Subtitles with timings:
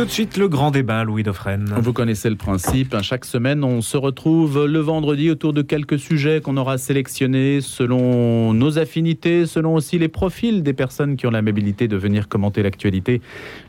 [0.00, 1.74] Tout de suite, le grand débat, Louis Dauphren.
[1.76, 2.94] Vous connaissez le principe.
[2.94, 3.02] hein.
[3.02, 8.54] Chaque semaine, on se retrouve le vendredi autour de quelques sujets qu'on aura sélectionnés selon
[8.54, 13.20] nos affinités, selon aussi les profils des personnes qui ont l'amabilité de venir commenter l'actualité.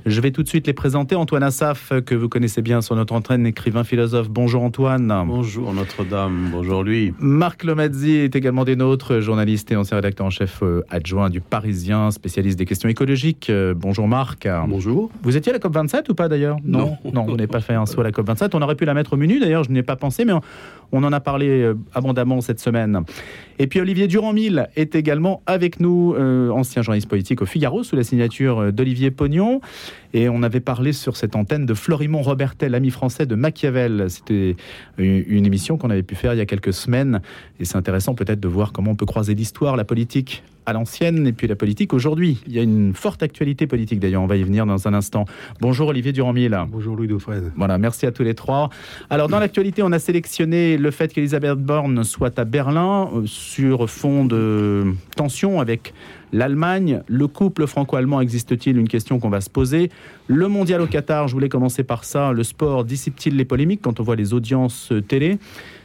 [0.06, 1.18] Je vais tout de suite les présenter.
[1.18, 4.30] Antoine Assaf, que vous connaissez bien sur notre entraîne, écrivain philosophe.
[4.30, 5.14] Bonjour Antoine.
[5.28, 7.14] Bonjour Notre-Dame, bonjour lui.
[7.20, 11.42] Marc Lomazzi est également des nôtres, journaliste et ancien rédacteur en chef euh, adjoint du
[11.42, 13.50] Parisien, spécialiste des questions écologiques.
[13.50, 14.48] Euh, Bonjour Marc.
[14.70, 15.12] Bonjour.
[15.24, 16.58] Vous étiez à la COP27 ou pas d'ailleurs?
[16.64, 16.98] Non.
[17.14, 18.52] non, vous n'avez pas fait un saut à la COP27.
[18.54, 20.42] On aurait pu la mettre au menu d'ailleurs, je n'y ai pas pensé, mais on,
[20.92, 23.02] on en a parlé euh, abondamment cette semaine.
[23.60, 27.96] Et puis Olivier Durand-Mille est également avec nous, euh, ancien journaliste politique au Figaro, sous
[27.96, 29.62] la signature euh, d'Olivier Pognon.
[30.14, 34.10] Et on avait parlé sur cette antenne de Florimond Robertet, l'ami français de Machiavel.
[34.10, 34.56] C'était
[34.98, 37.22] une une émission qu'on avait pu faire il y a quelques semaines.
[37.60, 41.26] Et c'est intéressant peut-être de voir comment on peut croiser l'histoire, la politique à l'ancienne
[41.28, 42.40] et puis la politique aujourd'hui.
[42.48, 45.26] Il y a une forte actualité politique d'ailleurs, on va y venir dans un instant.
[45.60, 46.58] Bonjour Olivier Durand-Mille.
[46.70, 47.52] Bonjour Louis Dauphren.
[47.56, 48.70] Voilà, merci à tous les trois.
[49.10, 53.90] Alors, dans l'actualité, on a sélectionné le fait qu'Elisabeth Borne soit à Berlin euh, sur
[53.90, 55.94] fond de tension avec
[56.34, 57.02] l'Allemagne.
[57.08, 58.78] Le couple franco-allemand existe-t-il?
[58.78, 59.90] Une question qu'on va se poser.
[60.28, 62.32] Le mondial au Qatar, je voulais commencer par ça.
[62.32, 65.38] Le sport dissipe-t-il les polémiques quand on voit les audiences euh, télé?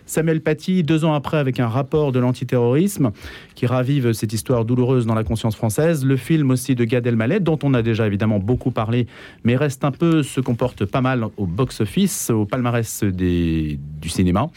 [0.07, 3.11] Samuel Paty, deux ans après, avec un rapport de l'antiterrorisme
[3.55, 6.05] qui ravive cette histoire douloureuse dans la conscience française.
[6.05, 9.07] Le film aussi de Gad Elmaleh, dont on a déjà évidemment beaucoup parlé,
[9.45, 14.49] mais reste un peu, se comporte pas mal au box-office, au palmarès des, du cinéma.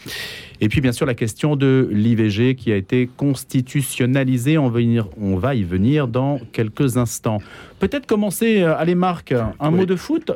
[0.60, 4.58] Et puis bien sûr la question de l'IVG qui a été constitutionnalisée.
[4.58, 7.38] On va, y venir, on va y venir dans quelques instants.
[7.78, 9.78] Peut-être commencer, euh, allez Marc, un Oui.
[9.78, 10.30] mot de foot.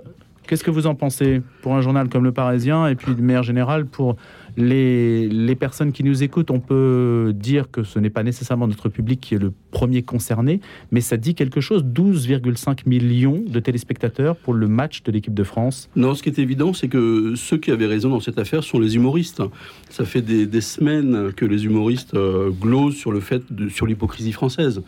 [0.46, 3.42] Qu'est-ce que vous en pensez pour un journal comme Le Parisien et puis de manière
[3.42, 4.16] générale pour
[4.56, 9.20] les, personnes qui nous écoutent On peut dire que ce n'est pas nécessairement notre public
[9.20, 10.60] qui est le premier concerné,
[10.90, 15.44] mais ça dit quelque chose 12,5 millions de téléspectateurs pour le match de l'équipe de
[15.44, 15.88] France.
[15.96, 18.78] Non, ce qui est évident, c'est que ceux qui avaient raison dans cette affaire sont
[18.78, 19.42] les humoristes.
[19.90, 23.12] Ça fait des, semaines que les humoristes euh, glosent sur
[23.68, 24.82] sur l'hypocrisie française.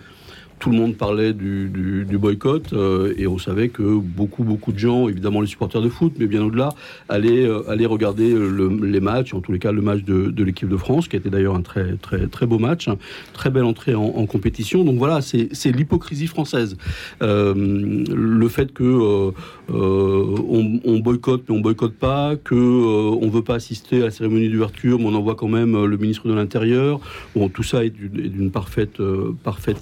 [0.58, 5.08] Tout le monde parlait du, boycott euh, et on savait que beaucoup, beaucoup de gens,
[5.08, 6.70] évidemment les supporters de foot, mais bien au-delà,
[7.10, 10.68] allaient, euh, allaient regarder le- les matchs, en tous les cas le match de, l'équipe
[10.68, 12.96] de France, qui était d'ailleurs un très, très, très beau match, hein.
[13.34, 14.82] très belle entrée en, compétition.
[14.82, 16.76] Donc voilà, c'est l'hypocrisie française.
[17.22, 19.32] Euh, le fait que
[19.68, 24.98] on, boycotte mais on boycotte pas, que on veut pas assister à la cérémonie d'ouverture,
[24.98, 27.00] mais on envoie quand même le ministre de l'Intérieur.
[27.34, 28.98] Bon, tout ça est d'une parfaite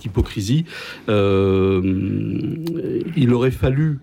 [0.05, 0.64] hypocrisie.
[1.09, 1.81] Euh,
[3.17, 3.99] il aurait fallu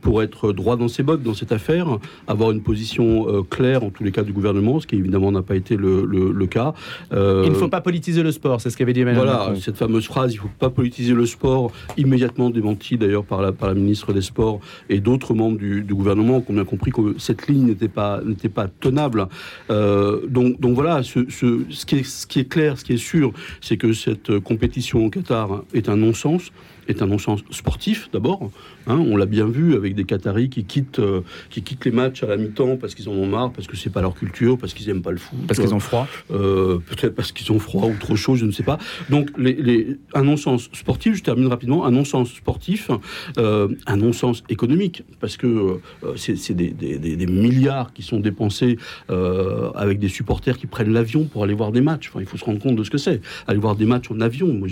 [0.00, 3.90] pour être droit dans ses bottes dans cette affaire, avoir une position euh, claire en
[3.90, 6.74] tous les cas du gouvernement, ce qui évidemment n'a pas été le, le- le cas.
[7.12, 9.56] Euh, Il ne faut pas politiser le sport, c'est ce qu'avait dit Emmanuel voilà, Macron.
[9.60, 13.52] cette fameuse phrase, il ne faut pas politiser le sport, immédiatement démentie d'ailleurs par la,
[13.52, 16.90] par la ministre des Sports et d'autres membres du, du gouvernement qui ont bien compris
[16.92, 19.26] que cette ligne n'était pas, n'était pas tenable.
[19.70, 22.92] Euh, donc, donc voilà, ce, ce, ce, qui est, ce qui est clair, ce qui
[22.94, 26.50] est sûr, c'est que cette compétition au Qatar est un non-sens
[26.88, 28.50] est un non-sens sportif d'abord.
[28.86, 32.22] hein, on l'a bien vu avec des Qataris qui quittent, euh, qui quittent les matchs
[32.22, 34.74] à la mi-temps parce qu'ils en ont marre, parce que c'est pas leur culture, parce
[34.74, 35.38] qu'ils aiment pas le foot.
[35.46, 36.06] Parce qu'ils ont froid.
[36.30, 38.78] Euh, peut-être parce qu'ils ont froid ou trop chaud, je ne sais pas.
[39.10, 42.90] Donc, les, les- un non-sens sportif, je termine rapidement, un non-sens sportif,
[43.38, 48.20] euh, un non-sens économique, parce que euh, c'est des, des- des- des milliards qui sont
[48.20, 48.78] dépensés
[49.10, 52.08] euh, avec des supporters qui prennent l'avion pour aller voir des matchs.
[52.08, 53.20] Enfin, il faut se rendre compte de ce que c'est.
[53.46, 54.66] Aller voir des matchs en avion, bon,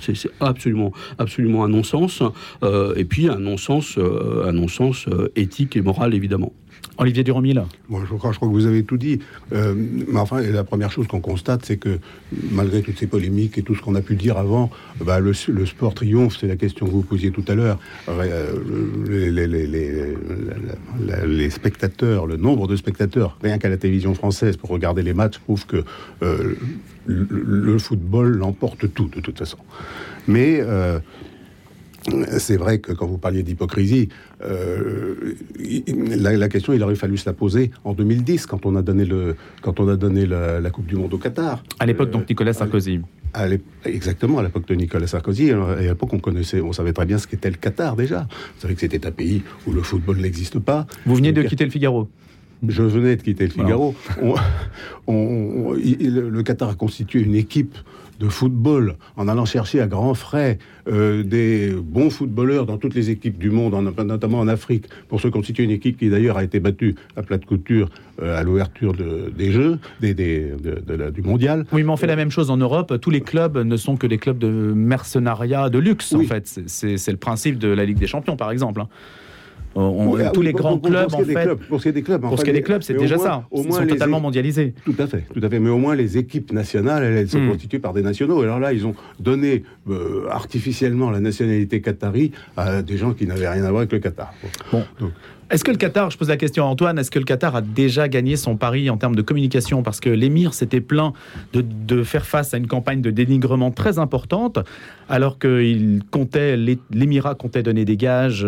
[0.00, 0.92] c'est c'est absolument,
[1.44, 2.22] absolument un non-sens.
[2.62, 6.52] Euh, et puis, un non-sens euh, un non-sens euh, éthique et moral, évidemment.
[6.98, 7.64] Olivier Durand-Mille.
[7.88, 9.18] Moi, je crois, je crois que vous avez tout dit.
[9.52, 11.98] Euh, mais enfin, la première chose qu'on constate, c'est que
[12.52, 14.70] malgré toutes ces polémiques et tout ce qu'on a pu dire avant,
[15.04, 16.36] bah, le, le sport triomphe.
[16.40, 17.78] C'est la question que vous posiez tout à l'heure.
[18.08, 18.52] Euh,
[19.08, 20.12] les, les- les- les-
[21.08, 25.02] la- la- les spectateurs, le nombre de spectateurs, rien qu'à la télévision française pour regarder
[25.02, 25.82] les matchs, prouve que
[26.22, 26.54] euh,
[27.06, 29.58] le, le football l'emporte tout de toute façon.
[30.28, 31.00] Mais euh,
[32.38, 34.08] c'est vrai que quand vous parliez d'hypocrisie,
[34.44, 35.34] euh,
[36.16, 39.04] la, la question, il aurait fallu se la poser en 2010, quand on a donné,
[39.04, 41.62] le, quand on a donné la, la Coupe du Monde au Qatar.
[41.78, 43.00] À l'époque, Euh, donc Nicolas Sarkozy.
[43.32, 43.46] à
[43.84, 45.50] exactement, à l'époque de Nicolas Sarkozy.
[45.52, 48.20] À l'époque, on connaissait, on savait très bien ce qu'était le Qatar déjà.
[48.56, 50.86] Vous savez que c'était un pays où le football n'existe pas.
[51.06, 52.08] Vous veniez de quitter le Figaro.
[52.70, 53.94] Je venais de quitter le Figaro.
[54.22, 54.34] On-
[55.06, 55.14] on-
[55.72, 57.76] on- il- le Qatar a constitué une équipe
[58.20, 63.10] de football en allant chercher à grands frais euh, des bons footballeurs dans toutes les
[63.10, 66.44] équipes du monde, en- notamment en Afrique, pour se constituer une équipe qui d'ailleurs a
[66.44, 67.90] été battue à plat de couture
[68.22, 71.66] euh, à l'ouverture de- des Jeux, des, des- de- de la- du mondial.
[71.72, 72.94] Oui, mais on fait la même chose en Europe.
[73.00, 76.24] Tous les clubs ne sont que des clubs de mercenariat de luxe, Oui.
[76.24, 76.60] en fait.
[76.66, 78.80] C'est le principe de la Ligue des Champions, par exemple.
[78.80, 78.88] hein.
[79.74, 81.54] Tous les grands clubs, en fait.
[81.68, 83.44] pour ce qui est des clubs, pour ce qui est des clubs, c'est déjà ça.
[83.52, 84.74] Ils sont totalement mondialisés.
[84.84, 85.58] Tout à fait, tout à fait.
[85.58, 87.50] Mais au moins les équipes nationales, elles, sont hmm.
[87.50, 88.42] constituées par des nationaux.
[88.42, 93.48] Alors là, ils ont donné euh, artificiellement la nationalité qatari à des gens qui n'avaient
[93.48, 94.32] rien à voir avec le Qatar.
[94.72, 94.84] Bon.
[95.50, 97.60] Est-ce que le Qatar, je pose la question à Antoine, est-ce que le Qatar a
[97.60, 99.82] déjà gagné son pari en termes de communication?
[99.82, 101.12] Parce que l'émir s'était plaint
[101.52, 104.58] de, faire face à une campagne de dénigrement très importante,
[105.08, 106.56] alors que comptait,
[106.90, 108.46] l'émirat comptait donner des gages,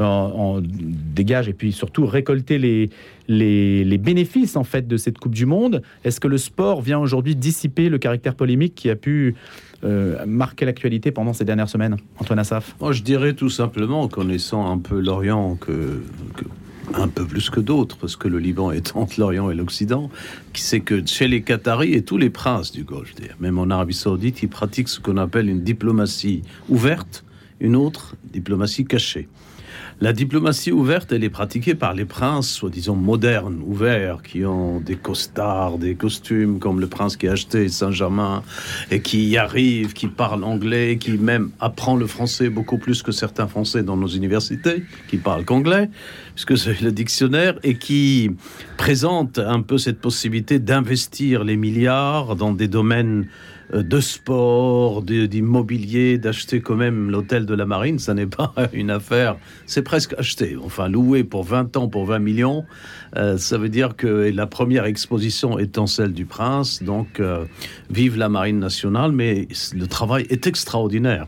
[0.00, 2.90] euh, des gages et puis surtout récolter les,
[3.28, 5.82] les, bénéfices en fait de cette Coupe du Monde.
[6.04, 9.34] Est-ce que le sport vient aujourd'hui dissiper le caractère polémique qui a pu
[9.84, 12.74] euh, marquer l'actualité pendant ces dernières semaines Antoine Assaf?
[12.90, 16.00] Je dirais tout simplement, connaissant un peu l'Orient, que,
[16.94, 20.10] un peu plus que d'autres, parce que le Liban est entre l'Orient et l'Occident,
[20.52, 23.94] qui sait que chez les Qataris et tous les princes du Golfe, même en Arabie
[23.94, 27.24] Saoudite, ils pratiquent ce qu'on appelle une diplomatie ouverte,
[27.60, 29.28] une autre diplomatie cachée.
[30.00, 34.96] La diplomatie ouverte, elle est pratiquée par les princes, soi-disant modernes, ouverts, qui ont des
[34.96, 38.42] costards, des costumes, comme le prince qui a acheté Saint-Germain,
[38.90, 43.12] et qui y arrive, qui parle anglais, qui même apprend le français beaucoup plus que
[43.12, 45.88] certains Français dans nos universités, qui parlent qu'anglais,
[46.34, 48.30] puisque c'est le dictionnaire, et qui
[48.76, 53.28] présente un peu cette possibilité d'investir les milliards dans des domaines
[53.72, 59.36] de sport, d'immobilier, d'acheter quand même l'hôtel de la marine, ça n'est pas une affaire,
[59.66, 60.56] c'est presque acheté.
[60.62, 62.64] Enfin, loué pour 20 ans, pour 20 millions,
[63.16, 67.44] euh, ça veut dire que la première exposition étant celle du prince, donc euh,
[67.90, 71.26] vive la marine nationale, mais le travail est extraordinaire.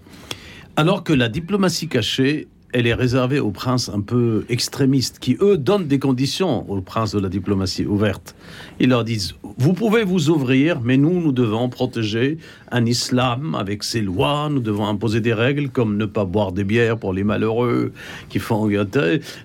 [0.76, 5.56] Alors que la diplomatie cachée elle est réservée aux princes un peu extrémistes, qui, eux,
[5.56, 8.34] donnent des conditions aux princes de la diplomatie ouverte.
[8.78, 12.36] Ils leur disent, vous pouvez vous ouvrir, mais nous, nous devons protéger
[12.70, 16.64] un islam avec ses lois, nous devons imposer des règles comme ne pas boire des
[16.64, 17.92] bières pour les malheureux
[18.28, 18.68] qui font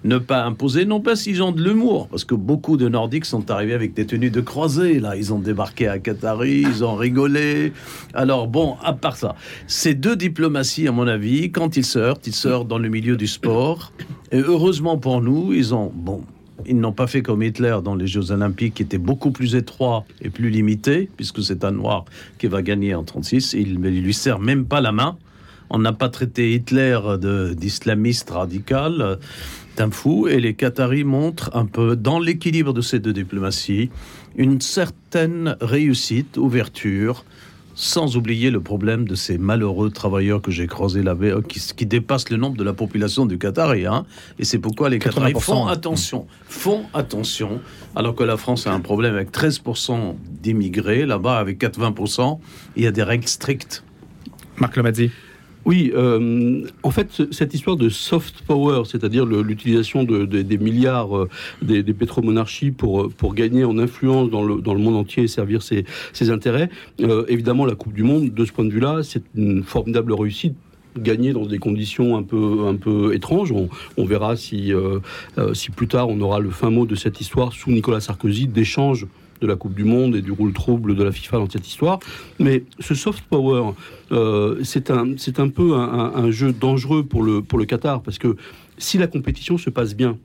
[0.03, 3.49] ne pas imposer, non pas s'ils ont de l'humour, parce que beaucoup de Nordiques sont
[3.49, 7.71] arrivés avec des tenues de croisée, là, ils ont débarqué à Qatari, ils ont rigolé.
[8.13, 9.35] Alors bon, à part ça,
[9.67, 12.89] ces deux diplomaties, à mon avis, quand ils se heurtent, ils se heurtent dans le
[12.89, 13.93] milieu du sport,
[14.33, 16.23] et heureusement pour nous, ils ont, bon,
[16.65, 20.05] ils n'ont pas fait comme Hitler dans les Jeux Olympiques, qui étaient beaucoup plus étroits
[20.21, 22.05] et plus limités, puisque c'est un noir
[22.37, 23.53] qui va gagner en 36.
[23.53, 25.17] Il ne lui sert même pas la main.
[25.69, 26.99] On n'a pas traité Hitler
[27.55, 29.19] d'islamiste radical,
[29.77, 30.27] d'un fou.
[30.27, 33.89] Et les Qataris montrent un peu, dans l'équilibre de ces deux diplomaties,
[34.35, 37.23] une certaine réussite, ouverture,
[37.81, 42.29] sans oublier le problème de ces malheureux travailleurs que j'ai croisés là-bas, qui, qui, dépassent
[42.29, 43.71] le nombre de la population du Qatar.
[43.71, 44.05] Hein.
[44.37, 47.59] Et c'est pourquoi les Qataris font attention, font attention,
[47.95, 52.37] alors que la France a un problème avec 13% d'immigrés, là-bas avec 80%,
[52.75, 53.83] il y a des règles strictes.
[54.57, 55.09] Marc Lomazzi.
[55.65, 61.29] Oui, euh, en fait, cette histoire de soft power, c'est-à-dire l'utilisation des milliards euh,
[61.61, 65.85] des, pétromonarchies pour, pour gagner en influence dans le, monde entier et servir ses,
[66.29, 66.69] intérêts,
[67.01, 70.55] euh, évidemment, la Coupe du Monde, de ce point de vue-là, c'est une formidable réussite
[70.97, 73.53] gagner dans des conditions un peu, étranges.
[73.97, 74.73] On, verra si,
[75.53, 79.07] si plus tard on aura le fin mot de cette histoire sous Nicolas Sarkozy d'échange
[79.41, 81.99] de la Coupe du Monde et du rôle trouble de la FIFA dans cette histoire.
[82.39, 83.73] Mais ce soft power,
[84.11, 88.17] euh, c'est un, un peu un, un, jeu dangereux pour le, pour le Qatar, parce
[88.17, 88.35] que
[88.77, 90.17] si la compétition se passe bien,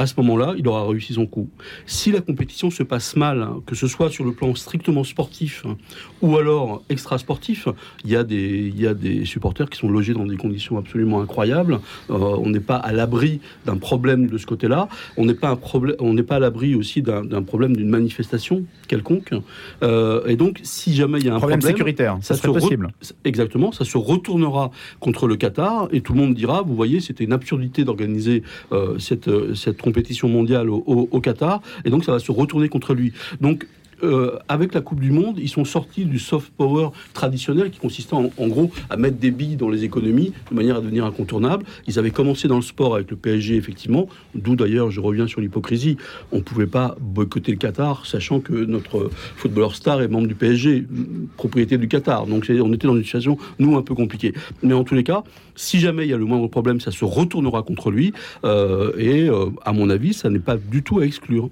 [0.00, 1.50] à ce moment-là, il aura réussi son coup.
[1.84, 5.62] Si la compétition se passe mal, hein, que ce soit sur le plan strictement sportif
[5.68, 5.76] hein,
[6.22, 7.68] ou alors extra-sportif,
[8.06, 10.78] il y, a des, il y a des supporters qui sont logés dans des conditions
[10.78, 11.80] absolument incroyables.
[12.08, 14.88] Euh, on n'est pas à l'abri d'un problème de ce côté-là.
[15.18, 19.34] On n'est pas, pas à l'abri aussi d'un problème d'une manifestation quelconque.
[19.82, 22.88] Euh, et donc, si jamais il y a un problème, sécuritaire, ça, serait possible.
[23.24, 27.24] Exactement, ça se retournera contre le Qatar et tout le monde dira, vous voyez, c'était
[27.24, 28.42] une absurdité d'organiser
[28.72, 33.12] euh, cette, cette compétition mondiale au, Qatar, et donc ça va se retourner contre lui.
[34.02, 38.14] Euh, avec la Coupe du Monde, ils sont sortis du soft power traditionnel qui consistait
[38.14, 41.64] en, gros à mettre des billes dans les économies de manière à devenir incontournable.
[41.86, 45.40] Ils avaient commencé dans le sport avec le PSG, effectivement, d'où d'ailleurs je reviens sur
[45.40, 45.96] l'hypocrisie.
[46.32, 50.34] On ne pouvait pas boycotter le Qatar, sachant que notre footballeur star est membre du
[50.34, 50.86] PSG,
[51.36, 52.26] propriété du Qatar.
[52.26, 54.34] Donc on était dans une situation, nous, un peu compliquée.
[54.62, 55.22] Mais en tous les cas,
[55.56, 58.12] si jamais il y a le moindre problème, ça se retournera contre lui.
[58.44, 61.50] Euh, et euh, à mon avis, ça n'est pas du tout à exclure.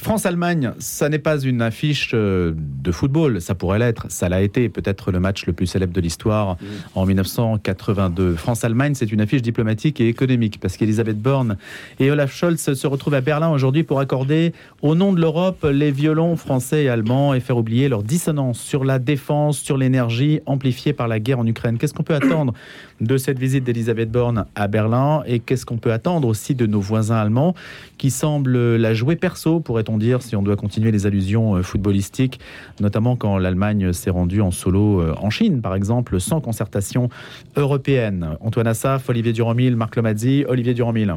[0.00, 4.68] France-Allemagne, ça n'est pas une affiche euh, de football, ça pourrait l'être, ça l'a été,
[4.68, 6.56] peut-être le match le plus célèbre de l'histoire
[6.94, 8.34] en 1982.
[8.34, 11.56] France-Allemagne, c'est une affiche diplomatique et économique, parce qu'Elisabeth Borne
[11.98, 14.52] et Olaf Scholz se retrouvent à Berlin aujourd'hui pour accorder,
[14.82, 18.84] au nom de l'Europe, les violons français et allemands et faire oublier leur dissonance sur
[18.84, 21.78] la défense, sur l'énergie, amplifiée par la guerre en Ukraine.
[21.78, 22.54] Qu'est-ce qu'on peut attendre
[23.00, 26.80] de cette visite d'Elisabeth Borne à Berlin et qu'est-ce qu'on peut attendre aussi de nos
[26.80, 27.54] voisins allemands
[27.98, 32.40] qui semblent la jouer perso, pourrait-on dire, si on doit continuer les allusions euh, footballistiques,
[32.80, 37.08] notamment quand l'Allemagne s'est rendue en solo euh, en Chine, par exemple, sans concertation
[37.56, 38.36] européenne.
[38.40, 41.16] Antoine Assaf, Olivier Durand-Mille, Marc Lomazzi, Olivier Durand-Mille.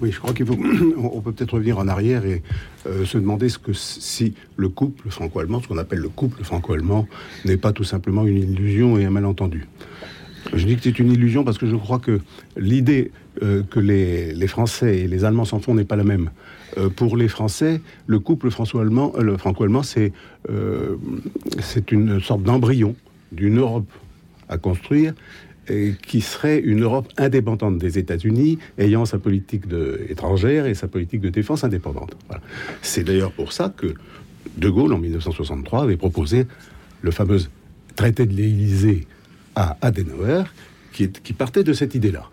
[0.00, 0.56] Oui, je crois qu'il faut.
[0.98, 2.42] On peut peut-être revenir en arrière et
[2.86, 7.06] euh, se demander ce que si le couple franco-allemand, ce qu'on appelle le couple franco-allemand,
[7.44, 9.66] n'est pas tout simplement une illusion et un malentendu.
[10.54, 12.20] Je dis que c'est une illusion parce que je crois que
[12.56, 13.10] l'idée
[13.42, 16.30] euh, que les, Français et les Allemands s'en font n'est pas la même.
[16.78, 20.12] Euh, pour les Français, le couple franco-allemand, euh, c'est
[20.50, 20.96] euh,
[21.60, 22.94] c'est une sorte d'embryon
[23.32, 23.90] d'une Europe
[24.48, 25.14] à construire
[25.68, 29.64] et qui serait une Europe indépendante des États-Unis, ayant sa politique
[30.08, 32.16] étrangère et sa politique de défense indépendante.
[32.82, 33.94] C'est d'ailleurs pour ça que
[34.56, 36.46] De Gaulle, en 1963, avait proposé
[37.02, 37.40] le fameux
[37.96, 39.08] traité de l'Élysée
[39.56, 40.44] à Adenauer,
[40.92, 42.30] qui, qui partait de cette idée-là.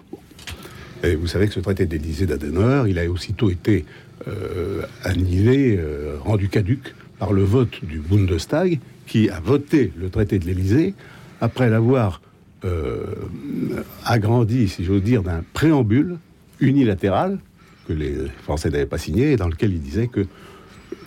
[1.03, 3.85] Et vous savez que ce traité de l'Élysée d'Adenauer, il a aussitôt été
[4.27, 10.39] euh, annulé, euh, rendu caduque par le vote du Bundestag, qui a voté le traité
[10.39, 10.93] de l'Élysée
[11.41, 12.21] après l'avoir
[12.63, 13.15] euh,
[14.05, 16.17] agrandi, si j'ose dire, d'un préambule
[16.61, 17.39] unilatéral
[17.85, 20.25] que les Français n'avaient pas signé dans lequel il disait que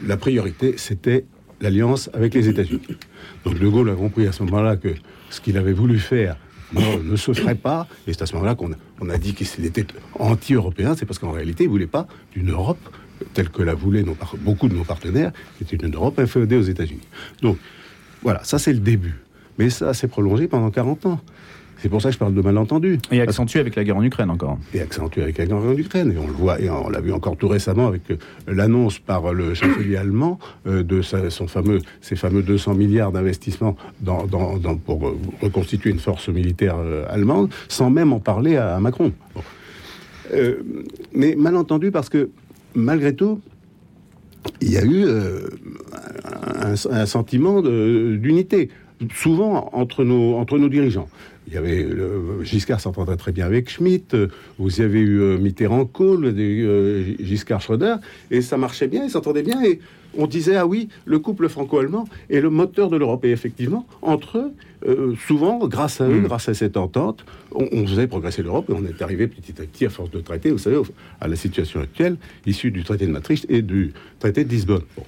[0.05, 1.25] la priorité c'était
[1.63, 2.99] l'alliance avec les États-Unis.
[3.47, 4.91] Donc De Gaulle a compris à ce moment-là que
[5.31, 6.37] ce qu'il avait voulu faire
[6.73, 9.35] non, ne se ferait pas, et c'est à ce moment-là qu'on a, on a dit
[9.35, 9.87] qu'il était
[10.19, 12.79] anti-européen, c'est parce qu'en réalité, il ne voulait pas d'une Europe
[13.35, 14.05] telle que la voulaient
[14.39, 17.07] beaucoup de nos partenaires, qui était une Europe inféodée aux États-Unis.
[17.41, 17.59] Donc,
[18.23, 19.15] voilà, ça c'est le début.
[19.59, 21.21] Mais ça s'est prolongé pendant 40 ans.
[21.79, 22.99] C'est pour ça que je parle de malentendu.
[23.13, 24.59] Et accentué avec la guerre en Ukraine encore.
[24.73, 26.13] Et accentué avec la guerre en Ukraine.
[26.13, 28.17] Et on le voit, et on l'a vu encore tout récemment avec euh,
[28.47, 34.27] l'annonce par le chancelier allemand euh, de son fameux, ses fameux 200 milliards d'investissements dans,
[34.27, 38.77] dans, dans, pour euh, reconstituer une force militaire euh, allemande, sans même en parler à,
[38.77, 39.13] à Macron.
[39.35, 39.43] Bon.
[40.35, 40.57] Euh,
[41.13, 42.31] mais malentendu parce que,
[42.75, 43.41] malgré tout,
[44.61, 45.49] il y a eu euh,
[46.63, 48.71] un, un, sentiment d'unité,
[49.15, 51.09] souvent entre nos, entre nos dirigeants.
[51.49, 55.39] Il y avait euh, Giscard s'entendait très bien avec Schmitt, euh, vous avez eu euh,
[55.39, 57.97] Mitterrand-Kohl, euh, Giscard Schröder,
[58.33, 59.79] et ça marchait bien, ils s'entendaient bien, et
[60.19, 63.25] on disait ah oui, le couple franco-allemand est le moteur de l'Europe.
[63.25, 64.53] Et effectivement, entre eux,
[64.89, 66.25] euh, souvent, grâce à eux, mmh.
[66.25, 69.65] grâce à cette entente, on, on faisait progresser l'Europe et on est arrivé petit à
[69.65, 70.81] petit à force de traiter, vous savez,
[71.21, 74.83] à la situation actuelle, issue du traité de Maastricht et du traité de Lisbonne.
[74.97, 75.05] Bon.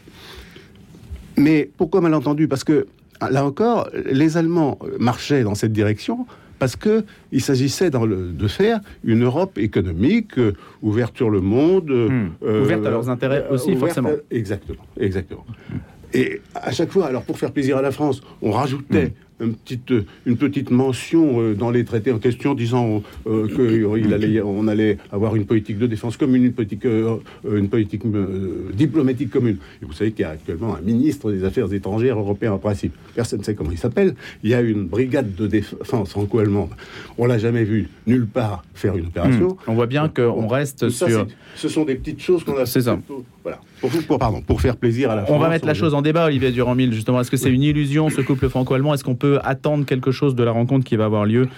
[1.37, 2.47] Mais pourquoi malentendu?
[2.47, 2.87] Parce que
[3.31, 6.27] là encore, les Allemands marchaient dans cette direction
[6.59, 11.91] parce qu'il s'agissait de faire une Europe économique euh, ouverte sur le monde.
[11.91, 12.31] Mmh.
[12.43, 14.09] Euh, ouverte à leurs intérêts aussi, forcément.
[14.11, 15.47] À, exactement, exactement.
[15.49, 15.75] Mmh.
[16.15, 19.55] Et à chaque fois, alors pour faire plaisir à la France, on rajoutait mmh une
[19.55, 19.93] petite,
[20.27, 24.99] une petite mention euh, dans les traités en question disant euh, qu'on allait, on allait
[25.13, 27.19] avoir une politique de défense commune, une politique, euh,
[27.51, 29.59] une politique euh, diplomatique commune.
[29.83, 32.95] Et vous savez qu'il y a actuellement un ministre des Affaires étrangères européen en principe.
[33.15, 34.15] Personne ne sait comment il s'appelle.
[34.43, 36.71] Il y a une brigade de défense franco-allemande.
[37.17, 39.49] On l'a jamais vu nulle part faire une opération.
[39.49, 39.71] Mmh.
[39.71, 41.27] On voit bien qu'on reste ça, sur...
[41.55, 42.67] Ce sont des petites choses qu'on a...
[42.67, 42.99] C'est ça.
[43.43, 43.61] Voilà.
[43.81, 46.03] Pour, pour, pardon, pour faire plaisir à la On France, va mettre la chose en
[46.03, 47.21] débat, Olivier Durand-Mille, justement.
[47.21, 48.95] Est-ce que c'est une illusion, ce couple franco-allemand?
[48.95, 51.49] Est-ce qu'on peut attendre quelque chose de la rencontre qui va avoir lieu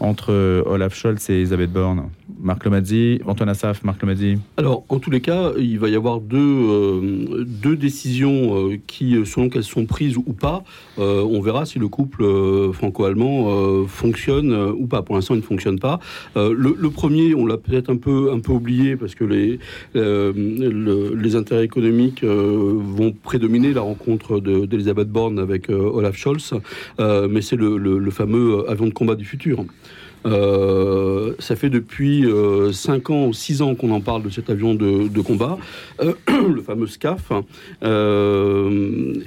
[0.00, 5.10] entre Olaf Scholz et Elisabeth Borne Marc Lomazzi, Antoine Assaf, Marc Lomazzi Alors, en tous
[5.10, 10.16] les cas, il va y avoir deux, euh, décisions euh, qui, selon qu'elles sont prises
[10.16, 10.62] ou pas,
[10.98, 15.02] euh, on verra si le couple euh, franco-allemand euh, fonctionne ou pas.
[15.02, 15.98] Pour l'instant, il ne fonctionne pas.
[16.34, 19.58] Le, premier, on l'a peut-être un peu, oublié parce que les,
[19.94, 26.54] le, les intérêts économiques vont prédominer la rencontre d'Elisabeth de, Borne avec Olaf Scholz,
[26.98, 29.64] mais c'est le fameux avion de combat du futur.
[30.26, 32.22] Euh, ça fait depuis
[32.72, 35.56] 5 euh, ans ou 6 ans qu'on en parle de cet avion de, de combat,
[36.00, 37.32] euh, le fameux SCAF,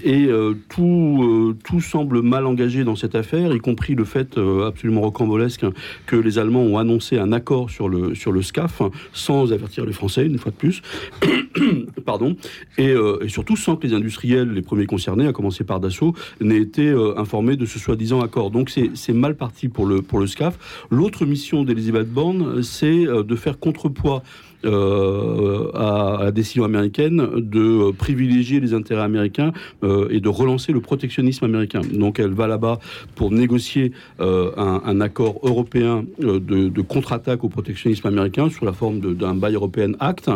[0.03, 0.29] et
[0.69, 5.65] tout, tout semble mal engagé dans cette affaire, y compris le fait absolument rocambolesque
[6.05, 8.81] que les Allemands ont annoncé un accord sur le, sur le SCAF
[9.13, 10.81] sans avertir les Français, une fois de plus,
[12.05, 12.35] pardon,
[12.77, 16.61] et, et, surtout sans que les industriels, les premiers concernés, à commencer par Dassault, n'aient
[16.61, 18.51] été informés de ce soi-disant accord.
[18.51, 20.85] Donc c'est mal parti pour le, pour le SCAF.
[20.89, 24.23] L'autre mission d'Elisabeth Borne, c'est de faire contrepoids
[24.65, 29.51] euh, à, la décision américaine de privilégier les intérêts américains
[29.83, 31.81] et de relancer le protectionnisme américain.
[31.93, 32.79] Donc elle va là-bas
[33.15, 39.53] pour négocier un, accord européen de, contre-attaque au protectionnisme américain sous la forme d'un Buy
[39.53, 40.29] European Act.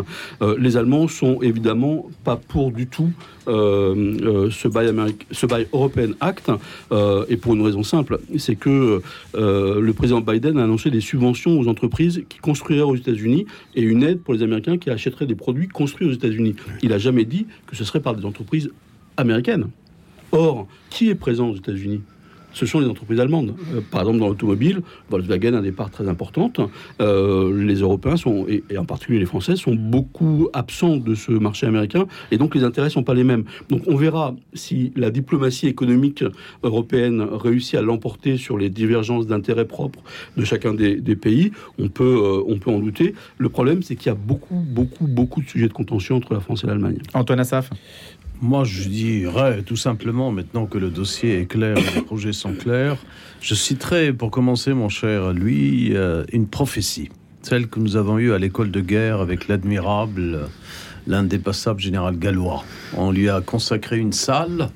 [0.58, 3.10] les Allemands sont évidemment pas pour du tout
[3.46, 6.50] ce, Buy ce Buy European Act,
[7.28, 9.02] et pour une raison simple, c'est que
[9.34, 14.02] le président Biden a annoncé des subventions aux entreprises qui construiraient aux États-Unis et une
[14.02, 16.56] aide pour les Américains qui achèteraient des produits construits aux États-Unis.
[16.82, 18.70] Il n'a jamais dit que ce serait par des entreprises
[19.16, 19.68] américaines.
[20.32, 22.02] Or, qui est présent aux États-Unis?
[22.54, 23.54] Ce sont les entreprises allemandes.
[23.74, 26.60] Euh, par exemple, dans l'automobile, Volkswagen a des parts très importantes.
[27.00, 31.66] Euh, les Européens, sont, et, en particulier les Français, sont beaucoup absents de ce marché
[31.66, 33.44] américain, et donc les intérêts ne sont pas les mêmes.
[33.68, 36.24] Donc on verra si la diplomatie économique
[36.62, 40.00] européenne réussit à l'emporter sur les divergences d'intérêts propres
[40.36, 41.52] de chacun des, pays.
[41.78, 43.14] On peut, euh, on peut en douter.
[43.38, 46.40] Le problème, c'est qu'il y a beaucoup, beaucoup, beaucoup de sujets de contention entre la
[46.40, 46.98] France et l'Allemagne.
[47.14, 47.70] Antoine Assaf
[48.44, 52.98] moi, je dirais tout simplement, maintenant que le dossier est clair les projets sont clairs,
[53.40, 57.08] je citerai pour commencer, mon cher lui, euh, une prophétie,
[57.40, 60.50] celle que nous avons eue à l'école de guerre avec l'admirable,
[61.06, 62.64] l'indépassable général gallois.
[62.94, 64.68] On lui a consacré une salle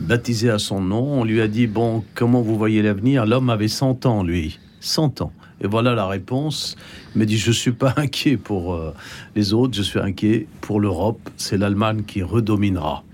[0.00, 1.20] baptisée à son nom.
[1.20, 3.24] On lui a dit Bon, comment vous voyez l'avenir?
[3.24, 4.58] L'homme avait 100 ans, lui.
[4.80, 5.32] 100 ans.
[5.60, 6.74] Et voilà la réponse.
[7.14, 8.92] Il me dit Je ne suis pas inquiet pour euh,
[9.36, 11.20] les autres, je suis inquiet pour l'Europe.
[11.36, 13.04] C'est l'Allemagne qui redominera.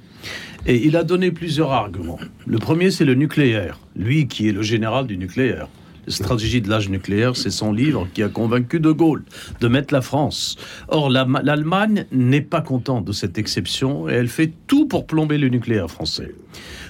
[0.67, 2.19] Et il a donné plusieurs arguments.
[2.47, 3.79] Le premier, c'est le nucléaire.
[3.97, 5.69] Lui qui est le général du nucléaire.
[6.09, 9.25] La stratégie de l'âge nucléaire, c'est son livre qui a convaincu De Gaulle
[9.61, 10.57] de mettre la France.
[10.89, 15.51] Or, l'Allemagne n'est pas contente de cette exception et elle fait tout pour plomber le
[15.51, 16.35] nucléaire français.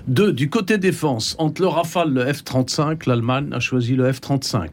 [0.07, 4.69] Deux, du côté défense, entre le Rafale le F-35, l'Allemagne a choisi le F-35.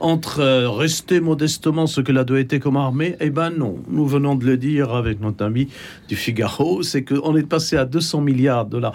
[0.00, 3.78] Entre euh, rester modestement ce que a été comme armée, eh ben non.
[3.88, 5.68] Nous venons de le dire avec notre ami
[6.06, 8.92] du Figaro, c'est qu'on est passé à 200 milliards de dollars.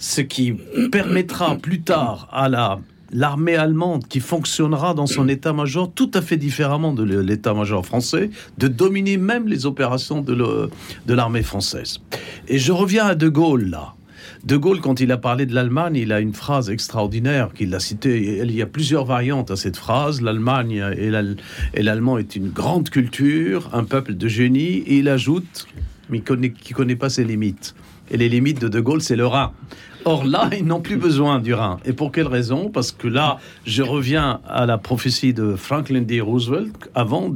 [0.00, 0.56] Ce qui
[0.90, 2.80] permettra plus tard à la
[3.12, 8.68] l'armée allemande qui fonctionnera dans son état-major tout à fait différemment de l'état-major français, de
[8.68, 11.98] dominer même les opérations de l'armée française.
[12.48, 13.94] Et je reviens à De Gaulle là.
[14.44, 17.80] De Gaulle, quand il a parlé de l'Allemagne, il a une phrase extraordinaire qu'il a
[17.80, 18.38] citée.
[18.42, 20.22] Il y a plusieurs variantes à cette phrase.
[20.22, 24.78] L'Allemagne et l'allemand est une grande culture, un peuple de génie.
[24.86, 25.66] Et il ajoute,
[26.08, 27.74] mais qui ne connaît pas ses limites.
[28.10, 29.52] Et les limites de De Gaulle, c'est le Rhin.
[30.04, 31.78] Or là, ils n'ont plus besoin du Rhin.
[31.84, 32.70] Et pour quelle raison?
[32.70, 36.20] Parce que là, je reviens à la prophétie de Franklin D.
[36.20, 36.90] Roosevelt.
[36.94, 37.28] Avant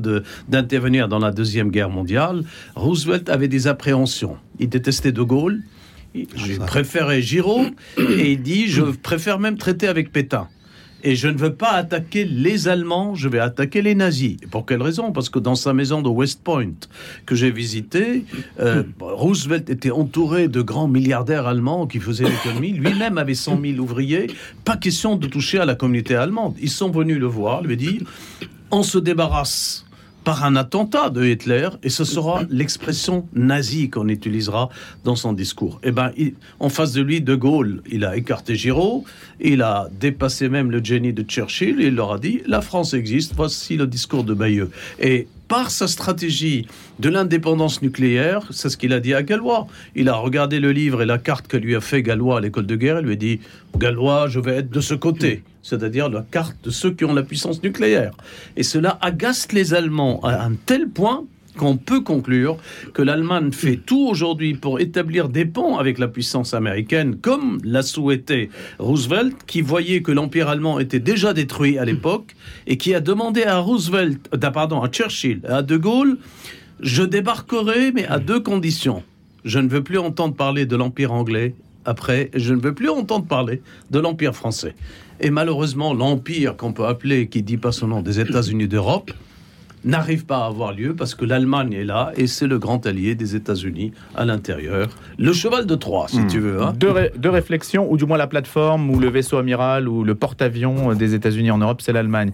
[0.48, 2.42] d'intervenir dans la Deuxième Guerre mondiale,
[2.74, 4.36] Roosevelt avait des appréhensions.
[4.58, 5.62] Il détestait De Gaulle,
[6.14, 7.66] j'ai préféré Giraud
[7.98, 10.48] et il dit je préfère même traiter avec Pétain.
[11.04, 14.38] Et je ne veux pas attaquer les Allemands, je vais attaquer les nazis.
[14.42, 15.12] Et pour quelle raison?
[15.12, 16.72] Parce que dans sa maison de West Point
[17.26, 18.24] que j'ai visité,
[18.58, 22.72] euh, Roosevelt était entouré de grands milliardaires allemands qui faisaient l'économie.
[22.72, 24.28] Lui-même avait 100 000 ouvriers.
[24.64, 26.54] Pas question de toucher à la communauté allemande.
[26.60, 28.02] Ils sont venus le voir, lui dire
[28.74, 29.84] on se débarrasse
[30.24, 34.70] par un attentat de Hitler, et ce sera l'expression nazie qu'on utilisera
[35.04, 35.80] dans son discours.
[35.84, 36.10] Eh ben,
[36.60, 39.04] en face de lui, De Gaulle, il a écarté Giraud,
[39.40, 42.94] il a dépassé même le génie de Churchill, et il leur a dit la France
[42.94, 44.70] existe, voici le discours de Bayeux.
[44.98, 46.66] Et par sa stratégie
[46.98, 49.66] de l'indépendance nucléaire, c'est ce qu'il a dit à Gallois.
[49.94, 52.66] Il a regardé le livre et la carte que lui a fait Gallois à l'école
[52.66, 53.00] de guerre.
[53.00, 53.40] Il lui a dit
[53.76, 57.24] Gallois, je vais être de ce côté, c'est-à-dire la carte de ceux qui ont la
[57.24, 58.12] puissance nucléaire.
[58.56, 61.24] Et cela agace les Allemands à un tel point
[61.56, 62.58] qu'on peut conclure
[62.92, 67.82] que l'Allemagne fait tout aujourd'hui pour établir des ponts avec la puissance américaine, comme l'a
[67.82, 72.34] souhaité Roosevelt, qui voyait que l'Empire allemand était déjà détruit à l'époque,
[72.66, 76.18] et qui a demandé à Roosevelt, pardon, à Churchill, à De Gaulle,
[76.80, 79.02] je débarquerai, mais à deux conditions.
[79.44, 83.26] Je ne veux plus entendre parler de l'Empire anglais après, je ne veux plus entendre
[83.26, 84.74] parler de l'Empire français.
[85.20, 89.12] Et malheureusement, l'Empire qu'on peut appeler, qui dit pas son nom, des États-Unis d'Europe,
[89.84, 93.14] n'arrive pas à avoir lieu parce que l'Allemagne est là et c'est le grand allié
[93.14, 94.88] des États-Unis à l'intérieur.
[95.18, 96.26] Le cheval de Troie, si hmm.
[96.26, 96.62] tu veux.
[96.62, 96.72] Hein.
[96.76, 101.14] Deux, réflexions, ou du moins la plateforme, ou le vaisseau amiral, ou le porte-avions des
[101.14, 102.32] États-Unis en Europe, c'est l'Allemagne.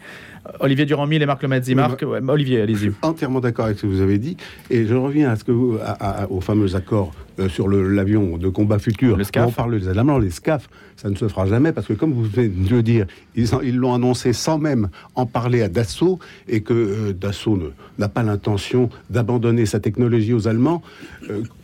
[0.60, 1.70] Olivier Durand-Mille et Marc Lemaitre.
[1.74, 2.92] Marc, Olivier, allez-y.
[3.02, 4.36] Entièrement d'accord avec ce que vous avez dit.
[4.70, 9.16] Et je reviens à ce que aux fameux accords euh, sur l'avion de combat futur.
[9.16, 9.48] Le SCAF.
[9.48, 12.24] On parle des Allemands, les SCAF, ça ne se fera jamais parce que, comme vous
[12.24, 16.74] venez de le dire, ils l'ont annoncé sans même en parler à Dassault et que
[16.74, 20.82] euh, Dassault n'a pas l'intention d'abandonner sa technologie aux Allemands.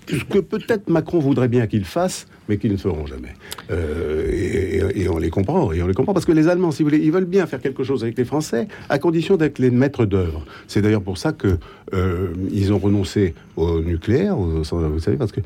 [0.09, 3.35] Ce que peut-être Macron voudrait bien qu'ils fassent, mais qu'ils ne feront jamais.
[3.71, 6.91] Euh, et, on les comprend, et on les comprend parce que les Allemands, si vous
[6.91, 10.07] voulez, ils veulent bien faire quelque chose avec les Français, à condition d'être les maîtres
[10.07, 10.45] d'œuvre.
[10.69, 11.59] C'est d'ailleurs pour ça que
[11.93, 15.41] euh, ils ont renoncé au nucléaire, vous savez, parce que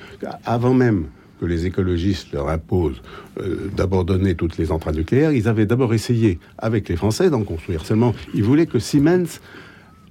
[0.44, 1.06] avant même
[1.40, 3.00] que les écologistes leur imposent
[3.40, 7.86] euh, d'abandonner toutes les centrales nucléaires, ils avaient d'abord essayé avec les Français d'en construire.
[7.86, 9.40] Seulement, ils voulaient que Siemens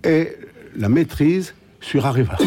[0.03, 0.35] ait
[0.75, 2.37] la maîtrise sur Areva.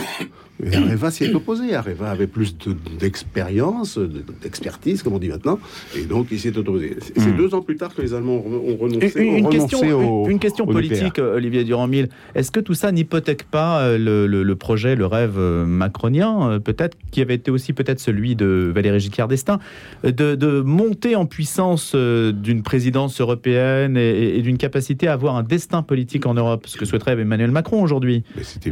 [0.62, 1.74] Et Areva s'y est opposé.
[1.74, 2.56] Areva avait plus
[2.98, 3.98] d'expérience,
[4.42, 5.58] d'expertise, comme on dit maintenant,
[5.96, 6.96] et donc il s'est opposé.
[7.16, 7.36] C'est hmm.
[7.36, 11.64] deux ans plus tard que les Allemands ont renoncé, une, question, une, question politique, Olivier
[11.64, 12.08] Durand-Mille.
[12.34, 16.96] Est-ce que tout ça n'hypothèque pas euh, le, projet, le rêve euh, macronien, euh, peut-être,
[17.10, 19.58] qui avait été aussi peut-être celui de Valéry Giscard d'Estaing,
[20.04, 26.26] de, monter en puissance d'une présidence européenne et, d'une capacité à avoir un destin politique
[26.26, 28.22] en Europe, ce que souhaiterait Emmanuel Macron aujourd'hui?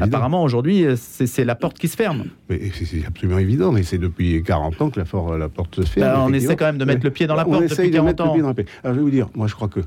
[0.00, 2.26] Apparemment, aujourd'hui, c'est la porte qui se ferme.
[2.48, 6.14] C'est absolument évident, mais c'est depuis 40 ans que la, la porte se ferme.
[6.18, 8.34] Bah, on essaie quand même de mettre le pied dans la porte depuis 40 ans.
[8.34, 9.80] Alors je vais vous dire, moi je crois que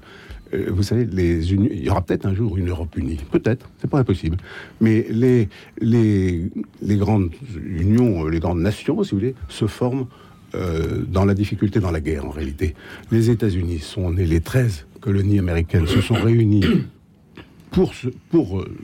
[0.54, 3.20] euh, vous savez, les il y aura peut-être un jour une Europe unie.
[3.32, 4.38] Peut-être, c'est pas impossible.
[4.82, 6.50] Mais les, les,
[6.82, 7.30] les grandes
[7.64, 10.08] unions, les grandes nations, si vous voulez, se forment
[10.56, 12.76] euh, dans la difficulté, dans la guerre en réalité.
[13.12, 16.64] Les États-Unis sont nés, les 13 colonies américaines se sont réunies
[17.74, 18.78] pour, se, pour euh,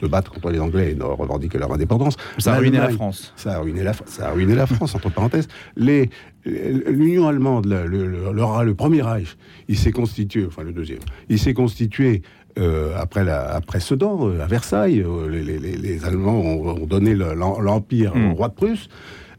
[0.00, 2.16] se battre contre les Anglais et revendiquer leur indépendance.
[2.38, 3.32] Ça a ruiné la France.
[3.36, 5.48] Ça a ruiné la, ça a ruiné la France, entre parenthèses.
[5.76, 9.36] L'Union allemande, le, le, le, premier Reich,
[9.68, 12.22] il s'est constitué, enfin le deuxième, il s'est constitué
[12.58, 15.04] euh, après, la, après Sedan, euh, à Versailles.
[15.28, 18.32] Les, les, les Allemands ont, donné l'Empire au hmm.
[18.32, 18.88] roi de Prusse.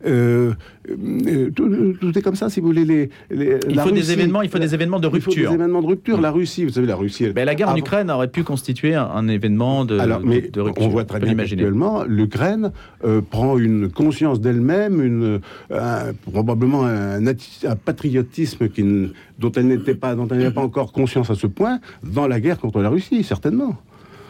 [0.05, 0.53] Euh,
[0.89, 2.85] euh, tout, est comme ça, si vous voulez.
[2.85, 3.09] Les,
[3.69, 5.33] il faut des événements, il faut des événements de rupture.
[5.33, 6.21] Il faut des événements de rupture.
[6.21, 7.29] La Russie, vous savez, la Russie.
[7.29, 10.85] Ben, la guerre en Ukraine aurait pu constituer un, événement de, Alors, mais de, rupture.
[10.85, 12.71] On voit très bien actuellement, l'Ukraine
[13.03, 15.39] euh, prend une conscience d'elle-même, une
[16.31, 17.21] probablement un,
[17.85, 18.83] patriotisme qui,
[19.37, 22.39] dont elle n'était pas, dont elle n'avait pas encore conscience à ce point dans la
[22.39, 23.77] guerre contre la Russie, certainement.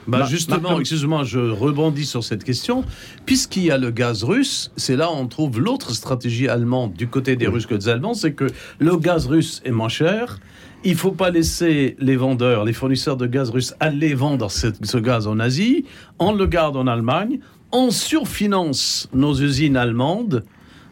[0.10, 2.84] Bah justement, excuse-moi, je rebondis sur cette question.
[3.26, 7.08] Puisqu'il y a le gaz russe, c'est là où on trouve l'autre stratégie allemande du
[7.08, 8.48] côté des Russes que des Allemands, c'est que
[8.80, 10.40] le gaz russe est moins cher.
[10.84, 15.28] Il faut pas laisser les vendeurs, les fournisseurs de gaz russe aller vendre ce gaz
[15.28, 15.86] en Asie.
[16.20, 17.40] On le garde en Allemagne.
[17.72, 20.44] On surfinance nos usines allemandes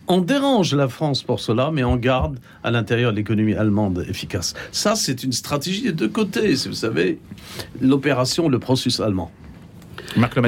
[0.07, 4.53] on dérange la France pour cela, mais on garde à l'intérieur l'économie allemande efficace.
[4.71, 7.19] Ça, c'est une stratégie de deux côtés, vous savez,
[7.81, 9.31] l'opération, le processus allemand.
[10.15, 10.39] Marc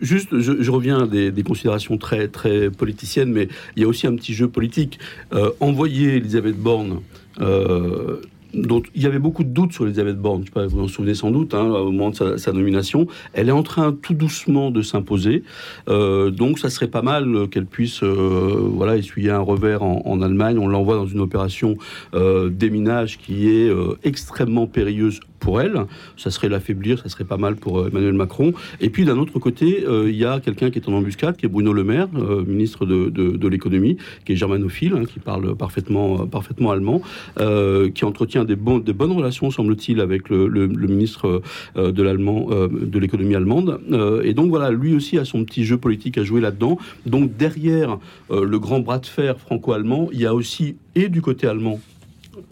[0.00, 4.14] juste, je, reviens des, des, considérations très, très politiciennes, mais il y a aussi un
[4.14, 4.98] petit jeu politique.
[5.32, 7.00] Euh, envoyer Elisabeth Borne
[7.40, 8.22] euh,
[8.54, 11.30] dont il y avait beaucoup de doutes sur Elisabeth Borne, je vous en souvenez sans
[11.30, 13.06] doute, hein, au moment de sa, nomination.
[13.32, 15.42] Elle est en train tout doucement de s'imposer,
[15.88, 20.58] euh, donc ça serait pas mal qu'elle puisse euh, essuyer un revers en, Allemagne.
[20.58, 21.76] On l'envoie dans une opération
[22.14, 23.70] euh, déminage qui est
[24.02, 25.84] extrêmement périlleuse pour elle.
[26.16, 28.52] Ça serait l'affaiblir, ça serait pas mal pour Emmanuel Macron.
[28.80, 31.48] Et puis d'un autre côté, il y a quelqu'un qui est en embuscade, qui est
[31.48, 32.08] Bruno Le Maire,
[32.46, 37.02] ministre de, de, l'économie, qui est germanophile, hein, qui parle parfaitement, parfaitement allemand,
[37.36, 41.42] qui entretient des, bonnes relations, semble-t-il, avec le, ministre
[41.76, 43.80] euh, de euh, de l'économie allemande.
[43.92, 46.78] Euh, et donc voilà, lui aussi a son petit jeu politique à jouer là-dedans.
[47.06, 47.98] Donc derrière
[48.30, 51.80] le grand bras de fer franco-allemand, il y a aussi et du côté allemand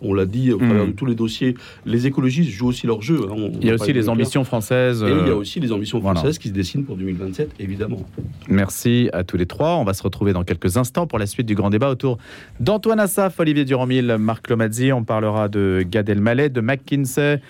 [0.01, 0.91] on l'a dit au travers hmm.
[0.91, 3.21] de tous les dossiers, les écologistes jouent aussi leur jeu.
[3.31, 3.51] Hein.
[3.61, 5.03] il y a aussi les ambitions françaises.
[5.03, 8.05] Et il y a aussi les ambitions françaises qui se dessinent pour 2027, évidemment.
[8.49, 9.77] Merci à tous les trois.
[9.77, 12.19] On va se retrouver dans quelques instants pour la suite du grand débat autour
[12.61, 14.93] d'Antoine Assaf, Olivier Durand-Mille, Marc Lomazzi.
[14.93, 17.41] On parlera de Gad Elmaleh, de McKinsey,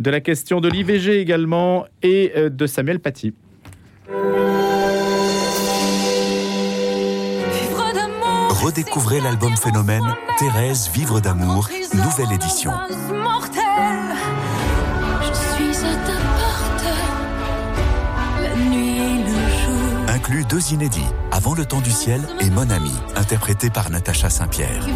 [0.00, 3.32] de la question de l'IVG également et euh, de Samuel Paty.
[8.64, 12.72] Redécouvrez l'album Phénomène Thérèse Vivre d'amour, nouvelle édition.
[20.08, 24.86] Inclut deux inédits, Avant le temps du ciel et Mon ami, interprété par Natacha Saint-Pierre.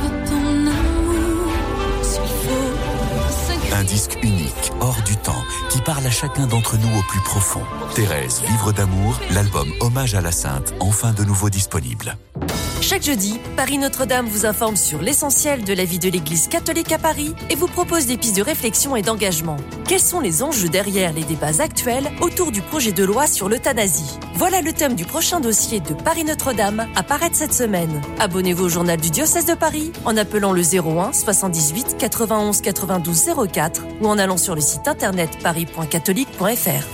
[3.75, 7.65] Un disque unique, hors du temps, qui parle à chacun d'entre nous au plus profond.
[7.95, 12.17] Thérèse, Vivre d'amour, l'album Hommage à la Sainte, enfin de nouveau disponible.
[12.81, 16.99] Chaque jeudi, Paris Notre-Dame vous informe sur l'essentiel de la vie de l'Église catholique à
[16.99, 19.57] Paris et vous propose des pistes de réflexion et d'engagement.
[19.87, 24.19] Quels sont les enjeux derrière les débats actuels autour du projet de loi sur l'euthanasie?
[24.35, 28.01] Voilà le thème du prochain dossier de Paris Notre-Dame à paraître cette semaine.
[28.21, 33.85] Abonnez-vous au journal du diocèse de Paris en appelant le 01 78 91 92 04
[34.01, 36.87] ou en allant sur le site internet paris.catholique.fr.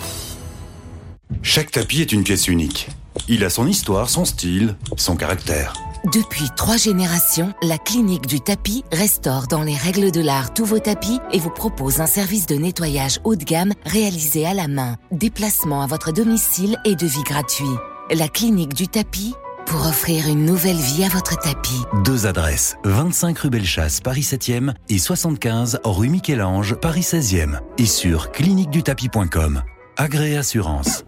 [1.42, 2.88] Chaque tapis est une pièce unique.
[3.26, 5.72] Il a son histoire, son style, son caractère.
[6.12, 10.78] Depuis trois générations, la clinique du tapis restaure dans les règles de l'art tous vos
[10.78, 14.96] tapis et vous propose un service de nettoyage haut de gamme réalisé à la main,
[15.10, 17.64] déplacement à votre domicile et devis gratuit.
[18.12, 19.34] La clinique du tapis
[19.64, 21.80] pour offrir une nouvelle vie à votre tapis.
[22.04, 27.60] Deux adresses, 25 rue Bellechasse, Paris 7e et 75 rue Michel-Ange, Paris 16e.
[27.78, 29.62] Et sur cliniquedutapis.com.
[29.96, 31.04] Agré Assurance.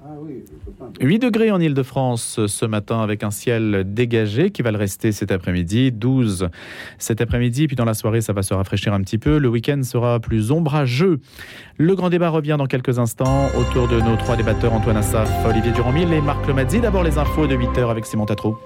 [1.00, 5.30] 8 degrés en Ile-de-France ce matin avec un ciel dégagé qui va le rester cet
[5.32, 5.92] après-midi.
[5.92, 6.48] 12
[6.98, 9.38] cet après-midi, puis dans la soirée, ça va se rafraîchir un petit peu.
[9.38, 11.20] Le week-end sera plus ombrageux.
[11.78, 15.72] Le grand débat revient dans quelques instants autour de nos trois débatteurs Antoine Assaf, Olivier
[15.72, 16.80] Durand-Mille et Marc Lomazzi.
[16.80, 18.58] D'abord les infos de 8h avec Simon Tatro.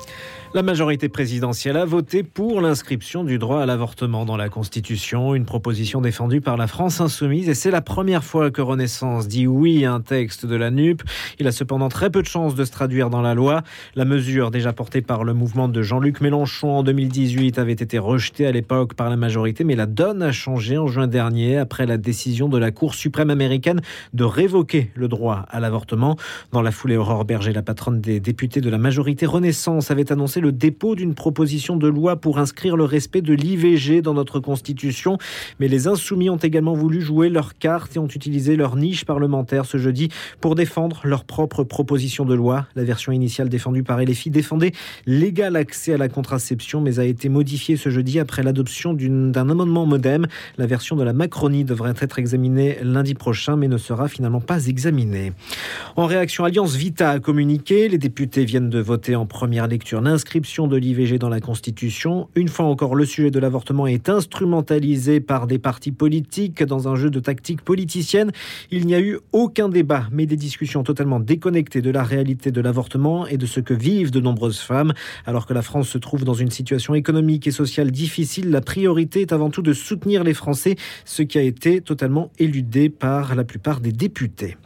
[0.53, 5.45] La majorité présidentielle a voté pour l'inscription du droit à l'avortement dans la Constitution, une
[5.45, 9.85] proposition défendue par la France insoumise et c'est la première fois que Renaissance dit oui
[9.85, 11.03] à un texte de la NUP.
[11.39, 13.63] Il a cependant très peu de chances de se traduire dans la loi.
[13.95, 18.45] La mesure déjà portée par le mouvement de Jean-Luc Mélenchon en 2018 avait été rejetée
[18.45, 21.97] à l'époque par la majorité, mais la donne a changé en juin dernier après la
[21.97, 23.83] décision de la Cour suprême américaine
[24.15, 26.17] de révoquer le droit à l'avortement.
[26.51, 30.40] Dans la foulée, Aurore Berger, la patronne des députés de la majorité Renaissance, avait annoncé
[30.41, 35.19] le dépôt d'une proposition de loi pour inscrire le respect de l'IVG dans notre Constitution.
[35.59, 39.67] Mais les insoumis ont également voulu jouer leur carte et ont utilisé leur niche parlementaire
[39.67, 40.09] ce jeudi
[40.41, 42.67] pour défendre leur propre proposition de loi.
[42.75, 44.73] La version initiale défendue par LFI défendait
[45.07, 49.87] l'égal accès à la contraception, mais a été modifiée ce jeudi après l'adoption d'un amendement
[49.87, 50.27] modem.
[50.59, 54.67] La version de la Macronie devrait être examinée lundi prochain, mais ne sera finalement pas
[54.67, 55.33] examinée.
[55.97, 57.89] En réaction, Alliance Vita a communiqué.
[57.89, 62.29] Les députés viennent de voter en première lecture l'inscription de l'IVG dans la Constitution.
[62.37, 66.95] Une fois encore, le sujet de l'avortement est instrumentalisé par des partis politiques dans un
[66.95, 68.31] jeu de tactique politicienne.
[68.71, 72.61] Il n'y a eu aucun débat, mais des discussions totalement déconnectées de la réalité de
[72.61, 74.93] l'avortement et de ce que vivent de nombreuses femmes.
[75.27, 79.23] Alors que la France se trouve dans une situation économique et sociale difficile, la priorité
[79.23, 83.43] est avant tout de soutenir les Français, ce qui a été totalement éludé par la
[83.43, 84.57] plupart des députés.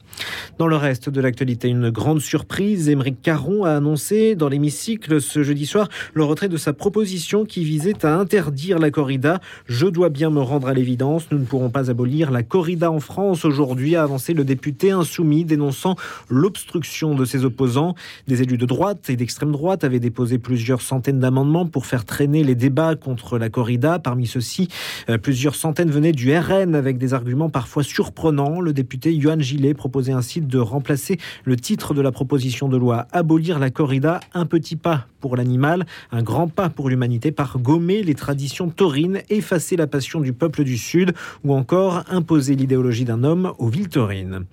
[0.58, 2.88] Dans le reste de l'actualité, une grande surprise.
[2.88, 7.64] Émeric Caron a annoncé dans l'hémicycle ce jeudi soir le retrait de sa proposition qui
[7.64, 9.40] visait à interdire la corrida.
[9.66, 13.00] Je dois bien me rendre à l'évidence, nous ne pourrons pas abolir la corrida en
[13.00, 15.96] France aujourd'hui, a avancé le député insoumis dénonçant
[16.28, 17.94] l'obstruction de ses opposants.
[18.28, 22.44] Des élus de droite et d'extrême droite avaient déposé plusieurs centaines d'amendements pour faire traîner
[22.44, 23.98] les débats contre la corrida.
[23.98, 24.68] Parmi ceux-ci,
[25.08, 28.60] euh, plusieurs centaines venaient du RN avec des arguments parfois surprenants.
[28.60, 33.06] Le député Johan Gillet proposait ainsi de remplacer le titre de la proposition de loi
[33.12, 38.02] Abolir la corrida, un petit pas pour l'animal, un grand pas pour l'humanité par gommer
[38.02, 41.14] les traditions taurines, effacer la passion du peuple du Sud
[41.44, 44.44] ou encore imposer l'idéologie d'un homme aux villes taurines.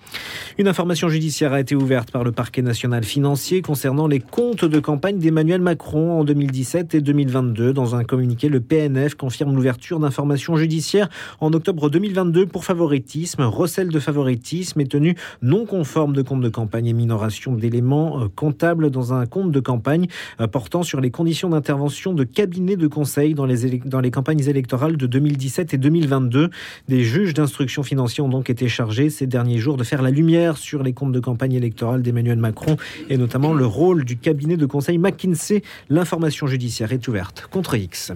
[0.57, 4.79] Une information judiciaire a été ouverte par le parquet national financier concernant les comptes de
[4.79, 7.73] campagne d'Emmanuel Macron en 2017 et 2022.
[7.73, 11.09] Dans un communiqué, le PNF confirme l'ouverture d'informations judiciaires
[11.41, 16.49] en octobre 2022 pour favoritisme, recel de favoritisme et tenue non conforme de compte de
[16.49, 20.08] campagne et minoration d'éléments euh, comptables dans un compte de campagne
[20.39, 25.08] euh, portant sur les conditions d'intervention de cabinets de conseil dans les, campagnes électorales de
[25.08, 26.49] 2017 et 2022.
[26.88, 30.58] Des juges d'instruction financière ont donc été chargés ces derniers jours de faire la lumière
[30.58, 32.77] sur les comptes de campagne électorale d'Emmanuel Macron
[33.10, 35.63] et notamment le rôle du cabinet de conseil McKinsey.
[35.89, 38.13] L'information judiciaire est ouverte contre X.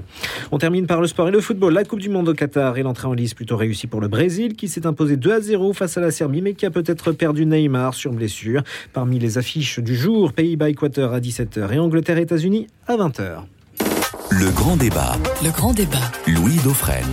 [0.51, 1.73] On termine par le sport et le football.
[1.73, 4.55] La Coupe du Monde au Qatar et l'entrée en lice plutôt réussie pour le Brésil
[4.55, 7.45] qui s'est imposé 2 à 0 face à la Serbie mais qui a peut-être perdu
[7.45, 8.61] Neymar sur blessure.
[8.93, 13.43] Parmi les affiches du jour, Pays-Bas-Équateur à 17h et Angleterre-États-Unis à 20h.
[14.31, 15.13] Le grand débat.
[15.43, 16.11] Le grand débat.
[16.27, 17.05] Louis Dauphren.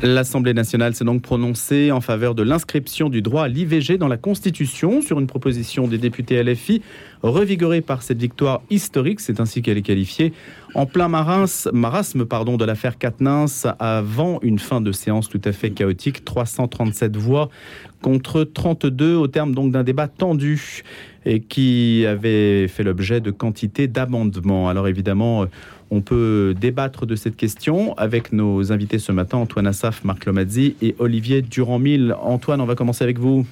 [0.00, 4.16] L'Assemblée nationale s'est donc prononcée en faveur de l'inscription du droit à l'IVG dans la
[4.16, 6.82] Constitution sur une proposition des députés LFI,
[7.24, 10.32] revigorée par cette victoire historique, c'est ainsi qu'elle est qualifiée,
[10.74, 13.46] en plein marasme pardon, de l'affaire Katnins
[13.80, 17.48] avant une fin de séance tout à fait chaotique, 337 voix
[18.00, 20.84] contre 32 au terme donc d'un débat tendu
[21.26, 24.68] et qui avait fait l'objet de quantité d'amendements.
[24.68, 25.46] Alors évidemment,
[25.90, 30.76] on peut débattre de cette question avec nos invités ce matin, Antoine Assaf, Marc Lomazzi
[30.82, 32.14] et Olivier Durand-Mille.
[32.20, 33.46] Antoine, on va commencer avec vous.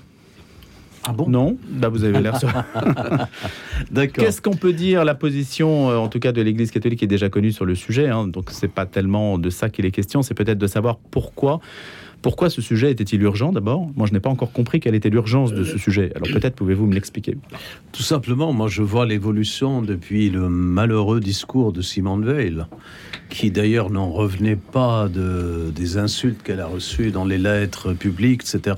[1.09, 1.29] Ah bon?
[1.29, 1.57] Non?
[1.69, 2.49] Bah Vous avez l'air sur...
[3.91, 4.25] D'accord.
[4.25, 7.29] Qu'est-ce qu'on peut dire La position, euh, en tout cas, de l'Église catholique est déjà
[7.29, 8.09] connue sur le sujet.
[8.09, 10.23] Hein, donc, c'est pas tellement de ça qu'il est question.
[10.23, 11.61] C'est peut-être de savoir pourquoi
[12.23, 13.89] Pourquoi ce sujet était-il urgent d'abord?
[13.97, 16.13] Moi, je n'ai pas encore compris quelle était l'urgence de ce sujet.
[16.17, 17.37] Alors peut-être pouvez-vous me l'expliquer?
[17.93, 22.65] Tout simplement, moi je vois l'évolution depuis le malheureux discours de Simone Veil,
[23.29, 28.43] qui d'ailleurs n'en revenait pas de, des insultes qu'elle a reçues dans les lettres publiques,
[28.43, 28.75] etc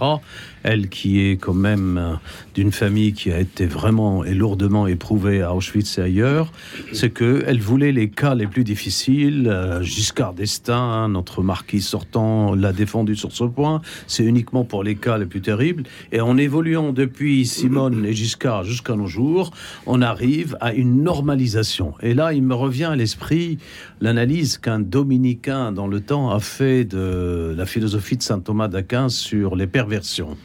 [0.62, 2.18] elle qui est quand même
[2.54, 6.52] d'une famille qui a été vraiment et lourdement éprouvée à Auschwitz et ailleurs,
[6.92, 9.48] c'est que elle voulait les cas les plus difficiles.
[9.48, 13.80] Euh, Giscard d'Estaing, notre marquis sortant, l'a défendu sur ce point.
[14.06, 15.84] C'est uniquement pour les cas les plus terribles.
[16.12, 19.52] Et en évoluant depuis Simone et Giscard jusqu'à nos jours,
[19.86, 21.94] on arrive à une normalisation.
[22.02, 23.58] Et là, il me revient à l'esprit
[24.00, 29.08] l'analyse qu'un dominicain dans le temps a fait de la philosophie de saint Thomas d'Aquin
[29.08, 30.36] sur les perversions.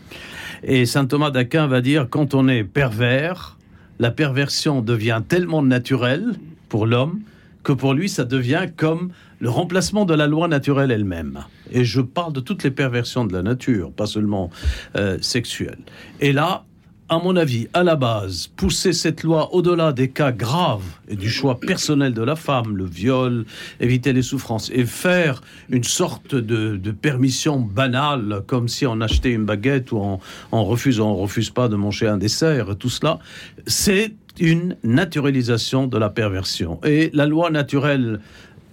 [0.65, 3.57] Et saint Thomas d'Aquin va dire quand on est pervers,
[3.99, 6.33] la perversion devient tellement naturelle
[6.69, 7.19] pour l'homme
[7.63, 11.45] que pour lui, ça devient comme le remplacement de la loi naturelle elle-même.
[11.71, 14.49] Et je parle de toutes les perversions de la nature, pas seulement
[14.95, 15.79] euh, sexuelles.
[16.19, 16.65] Et là,
[17.09, 21.29] à mon avis, à la base, pousser cette loi au-delà des cas graves et du
[21.29, 23.45] choix personnel de la femme, le viol,
[23.79, 29.45] éviter les souffrances, et faire une sorte de, permission banale, comme si on achetait une
[29.45, 30.19] baguette ou
[30.51, 33.19] on, refuse, on refuse pas de manger un dessert, tout cela,
[33.67, 36.79] c'est une naturalisation de la perversion.
[36.83, 38.19] Et la loi naturelle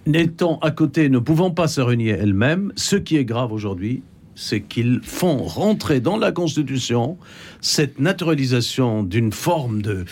[0.07, 4.01] n'étant à côté, ne pouvant pas se renier elle-même, ce qui est grave aujourd'hui,
[4.41, 7.17] c'est qu'ils font rentrer dans la Constitution
[7.61, 10.05] cette naturalisation d'une forme de,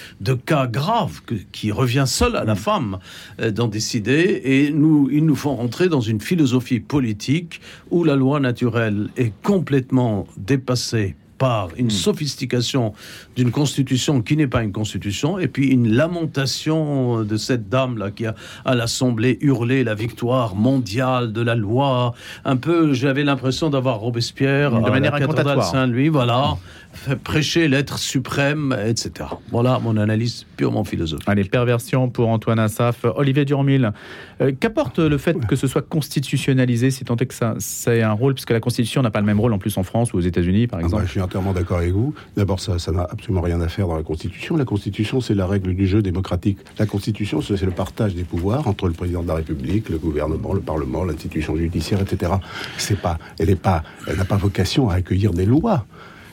[0.45, 2.57] cas grave qui revient seul à la mm.
[2.57, 2.99] femme
[3.41, 8.15] euh, d'en décider et nous, ils nous font rentrer dans une philosophie politique où la
[8.15, 12.01] loi naturelle est complètement dépassée par une hmm.
[12.05, 12.93] sophistication
[13.35, 18.27] d'une constitution qui n'est pas une constitution, et puis une lamentation de cette dame-là qui
[18.27, 22.13] a à l'Assemblée hurlé la victoire mondiale de la loi.
[22.45, 26.57] Un peu, j'avais l'impression d'avoir Robespierre de manière à la Saint-Louis, voilà.
[27.23, 29.29] Prêcher l'être suprême, etc.
[29.51, 31.27] Voilà mon analyse purement philosophique.
[31.27, 33.05] Allez, perversion pour Antoine Assaf.
[33.15, 33.91] Olivier Durmil,
[34.41, 38.01] euh, qu'apporte le fait que ce soit constitutionnalisé, si tant est que ça, ça ait
[38.01, 40.17] un rôle, puisque la Constitution n'a pas le même rôle en plus en France ou
[40.17, 42.13] aux États-Unis, par ah exemple bah, Je suis entièrement d'accord avec vous.
[42.35, 44.57] D'abord, ça n'a absolument rien à faire dans la Constitution.
[44.57, 46.57] La Constitution, c'est la règle du jeu démocratique.
[46.77, 50.53] La Constitution, c'est le partage des pouvoirs entre le président de la République, le gouvernement,
[50.53, 52.33] le Parlement, l'institution judiciaire, etc.
[52.77, 55.85] C'est pas, elle pas, elle n'a pas vocation à accueillir des lois.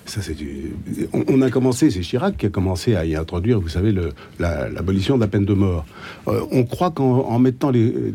[0.07, 0.37] Ça, c'est
[1.13, 3.93] on, a commencé, c'est Chirac qui a commencé à y introduire, vous savez,
[4.39, 5.85] l'abolition de la peine de mort.
[6.29, 8.15] Euh, on croit qu'en mettant des,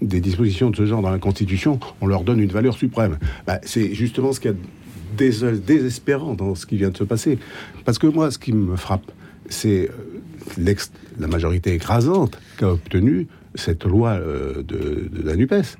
[0.00, 3.18] dispositions de ce genre dans la Constitution, on leur donne une valeur suprême.
[3.46, 7.04] Bah, c'est justement ce qu'il y a de désespérant dans ce qui vient de se
[7.04, 7.38] passer.
[7.84, 9.10] Parce que moi, ce qui me frappe,
[9.48, 9.90] c'est
[10.58, 10.74] euh,
[11.18, 15.76] la majorité écrasante qu'a obtenu cette loi euh, de, la NUPES.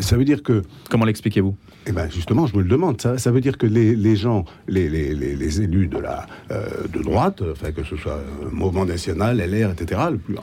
[0.00, 0.62] ça veut dire que...
[0.88, 1.54] Comment l'expliquez-vous?
[1.88, 3.00] Eh ben justement, je me le demande.
[3.00, 7.42] Ça, ça veut dire que les, gens, les, les, élus de la euh, de droite,
[7.50, 8.20] enfin que ce soit
[8.52, 10.02] Mouvement National, LR, etc.,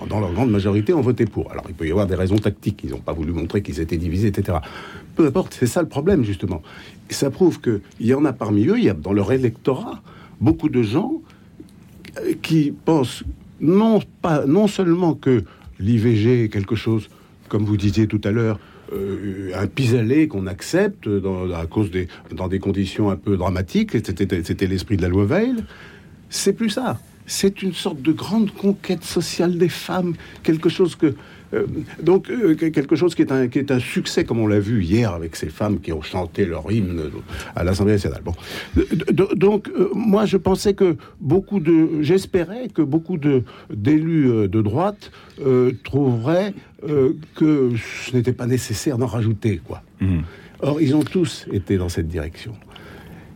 [0.10, 1.52] dans leur grande majorité, ont voté pour.
[1.52, 2.82] Alors il peut y avoir des raisons tactiques.
[2.84, 4.58] Ils n'ont pas voulu montrer qu'ils étaient divisés, etc.
[5.16, 6.64] Peu importe, c'est ça le problème justement.
[7.12, 10.02] Et ça prouve qu'il y en a parmi eux, il y a dans leur électorat
[10.42, 11.22] beaucoup de gens
[12.18, 13.24] euh, qui pensent
[13.62, 15.44] non pas non seulement que
[15.80, 17.08] l'IVG est quelque chose,
[17.50, 18.60] comme vous disiez tout à l'heure,
[18.94, 23.92] euh, un pis-aller qu'on accepte dans, à cause des, dans des conditions un peu dramatiques.
[23.92, 25.56] C'était l'esprit de la loi Veil.
[26.30, 27.00] C'est plus ça.
[27.28, 31.16] C'est une sorte de grande conquête sociale des femmes, quelque chose que
[32.02, 34.84] donc euh, quelque chose qui est, un, qui est un succès, comme on l'a vu
[34.84, 37.12] hier avec ces femmes qui ont chanté leur hymne
[37.56, 38.22] à l'Assemblée nationale.
[38.24, 38.34] Bon.
[39.36, 45.12] donc moi je pensais que beaucoup de, j'espérais que beaucoup de d'élus de droite
[45.84, 46.54] trouveraient
[47.36, 47.72] que
[48.06, 49.82] ce n'était pas nécessaire d'en rajouter quoi.
[50.02, 50.20] Mmh.
[50.62, 52.54] Or ils ont tous été dans cette direction.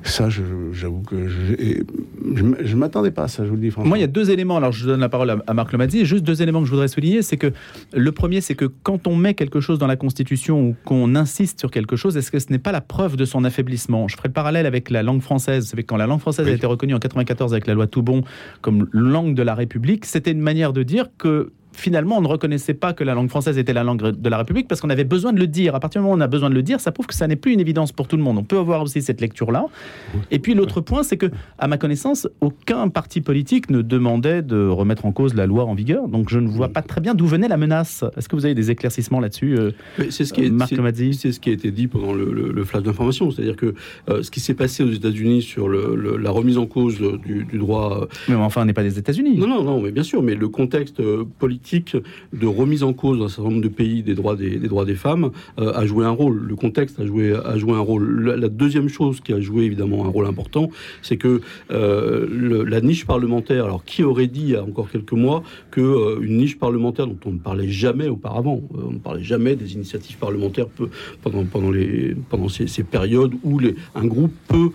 [0.03, 1.83] Ça, j'avoue que je,
[2.63, 3.89] je, m'attendais pas à ça, je vous le dis franchement.
[3.89, 4.55] Moi, il y a deux éléments.
[4.57, 6.05] Alors, je donne la parole à, Marc Lomadzi.
[6.05, 7.21] Juste deux éléments que je voudrais souligner.
[7.21, 7.51] C'est que
[7.93, 11.59] le premier, c'est que quand on met quelque chose dans la Constitution ou qu'on insiste
[11.59, 14.07] sur quelque chose, est-ce que ce n'est pas la preuve de son affaiblissement?
[14.07, 15.65] Je ferai le parallèle avec la langue française.
[15.65, 18.23] Vous savez, quand la langue française a été reconnue en 94 avec la loi Toubon
[18.61, 22.73] comme langue de la République, c'était une manière de dire que finalement, on ne reconnaissait
[22.73, 25.33] pas que la langue française était la langue de la République parce qu'on avait besoin
[25.33, 25.75] de le dire.
[25.75, 27.27] À partir du moment où on a besoin de le dire, ça prouve que ça
[27.27, 28.37] n'est plus une évidence pour tout le monde.
[28.37, 29.65] On peut avoir aussi cette lecture-là.
[30.31, 31.27] Et puis l'autre point, c'est que,
[31.57, 35.73] à ma connaissance, aucun parti politique ne demandait de remettre en cause la loi en
[35.73, 36.07] vigueur.
[36.07, 38.03] Donc je ne vois pas très bien d'où venait la menace.
[38.17, 39.71] Est-ce que vous avez des éclaircissements là-dessus, euh,
[40.09, 40.73] C'est ce qui est, Marc
[41.13, 43.31] C'est ce qui a été dit pendant le, flash d'information.
[43.31, 43.73] C'est-à-dire que
[44.09, 48.07] euh, ce qui s'est passé aux États-Unis sur la remise en cause du, droit.
[48.27, 49.37] Mais enfin, on n'est pas des États-Unis.
[49.37, 50.21] Non, non, non, mais bien sûr.
[50.21, 51.01] Mais le contexte
[51.39, 51.97] politique politique
[52.33, 54.95] de remise en cause dans un certain nombre de pays des droits des, droits des
[54.95, 56.39] femmes a joué un rôle.
[56.47, 58.35] Le contexte a joué, a joué un rôle.
[58.39, 60.69] La, deuxième chose qui a joué évidemment un rôle important,
[61.01, 65.43] c'est que la niche parlementaire, alors qui aurait dit il y a encore quelques mois
[65.71, 69.73] que une niche parlementaire dont on ne parlait jamais auparavant, on ne parlait jamais des
[69.73, 70.67] initiatives parlementaires
[71.21, 74.69] pendant, pendant, les, pendant ces, périodes où les, un groupe peut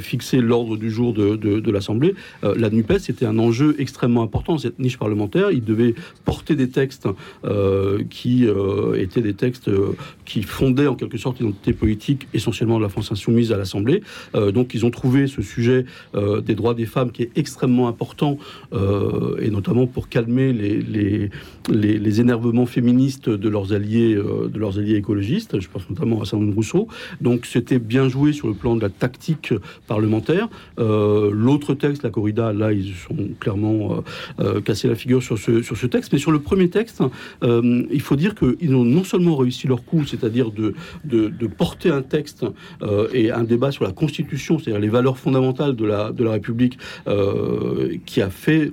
[0.00, 2.14] fixer l'ordre du jour de, de, l'Assemblée.
[2.42, 5.50] la NUPES, c'était un enjeu extrêmement important, cette niche parlementaire.
[5.50, 5.94] Il devait
[6.24, 7.08] porter des textes
[7.44, 12.78] euh, qui euh, étaient des textes euh, qui fondaient en quelque sorte l'identité politique essentiellement
[12.78, 14.02] de la France insoumise à l'Assemblée.
[14.54, 15.84] donc ils ont trouvé ce sujet
[16.14, 18.38] des droits des femmes qui est extrêmement important,
[18.72, 24.94] et notamment pour calmer les, les, les, énervements féministes de leurs alliés, de leurs alliés
[24.94, 25.58] écologistes.
[25.60, 26.86] Je pense notamment à Sandrine Rousseau.
[27.20, 29.52] Donc c'était bien joué sur le plan de la tactique
[29.88, 30.48] parlementaire.
[30.78, 34.04] L'autre texte, la corrida, là ils sont clairement
[34.64, 37.02] cassé la figure sur ce, sur ce Mais sur le premier texte,
[37.42, 40.74] euh, il faut dire qu'ils ont non seulement réussi leur coup, c'est-à-dire de,
[41.04, 42.44] de, porter un texte
[42.82, 46.32] euh, et un débat sur la Constitution, c'est-à-dire les valeurs fondamentales de la, de la
[46.32, 48.72] République, euh, qui a fait.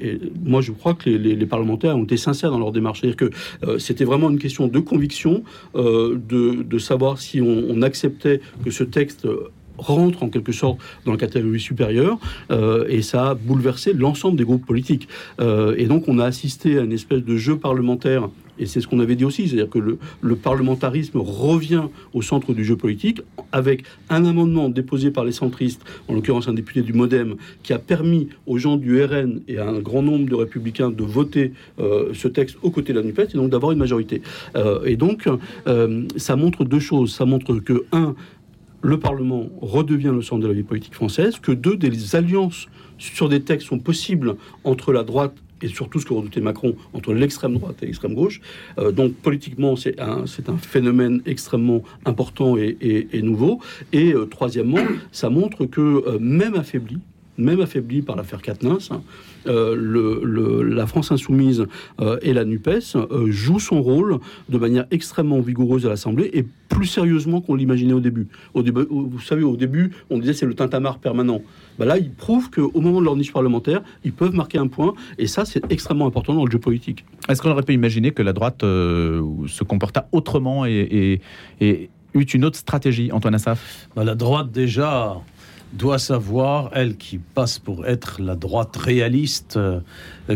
[0.00, 3.00] et moi, je crois que les, parlementaires ont été sincères dans leur démarche.
[3.00, 5.42] C'est-à-dire que c'était vraiment une question de conviction,
[5.74, 9.26] de, de, savoir si on acceptait que ce texte
[9.82, 12.18] rentre en quelque sorte dans la catégorie supérieure
[12.50, 15.08] euh, et ça a bouleversé l'ensemble des groupes politiques.
[15.40, 18.28] Euh, et donc on a assisté à une espèce de jeu parlementaire
[18.58, 22.64] et c'est ce qu'on avait dit aussi, c'est-à-dire que le, parlementarisme revient au centre du
[22.64, 27.36] jeu politique avec un amendement déposé par les centristes, en l'occurrence un député du MoDem,
[27.62, 31.02] qui a permis aux gens du RN et à un grand nombre de républicains de
[31.02, 34.20] voter euh, ce texte aux côtés de la NUPES et donc d'avoir une majorité.
[34.84, 35.28] et donc,
[36.16, 37.14] ça montre deux choses.
[37.14, 38.14] Ça montre que, un,
[38.82, 42.66] le Parlement redevient le centre de la vie politique française, que deux, des alliances
[42.98, 47.14] sur des textes sont possibles entre la droite et surtout ce que redoutait Macron entre
[47.14, 48.40] l'extrême droite et l'extrême gauche.
[48.78, 50.26] Euh, donc politiquement, c'est un,
[50.58, 53.60] phénomène extrêmement important et, nouveau.
[53.92, 56.98] Et euh, troisièmement, ça montre que euh, même affaibli,
[57.38, 59.02] même affaibli par l'affaire Quatennens, hein,
[59.46, 61.66] le, la France insoumise
[62.22, 64.18] et la NUPES jouent son rôle
[64.48, 68.28] de manière extrêmement vigoureuse à l'Assemblée et plus sérieusement qu'on l'imaginait au début.
[68.54, 68.86] Au début.
[68.90, 71.42] Vous savez, au début, on disait c'est le tintamarre permanent.
[71.78, 74.94] Bah là, ils prouvent qu'au moment de leur niche parlementaire, ils peuvent marquer un point,
[75.18, 77.04] et ça, c'est extrêmement important dans le jeu politique.
[77.28, 81.20] Est-ce qu'on aurait pu imaginer que la droite euh, se comporta autrement et,
[81.60, 83.88] et, eut une autre stratégie, Antoine Assaf?
[83.96, 85.16] Bah, La droite, déjà,
[85.72, 89.80] doit savoir, elle qui passe pour être la droite réaliste, euh,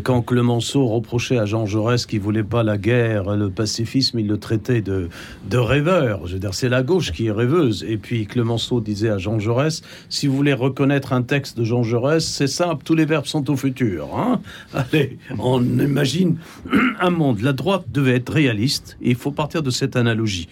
[0.02, 4.38] quand Clemenceau reprochait à Jean Jaurès qu'il voulait pas la guerre, le pacifisme, il le
[4.38, 5.08] traitait de,
[5.48, 6.26] de rêveur.
[6.26, 7.84] Je veux dire, c'est la gauche qui est rêveuse.
[7.88, 11.82] Et puis Clemenceau disait à Jean Jaurès, si vous voulez reconnaître un texte de Jean
[11.82, 14.08] Jaurès, c'est simple, tous les verbes sont au futur.
[14.16, 14.40] Hein
[14.74, 16.38] Allez, on imagine
[17.00, 17.40] un monde.
[17.42, 20.48] La droite devait être réaliste, et il faut partir de cette analogie.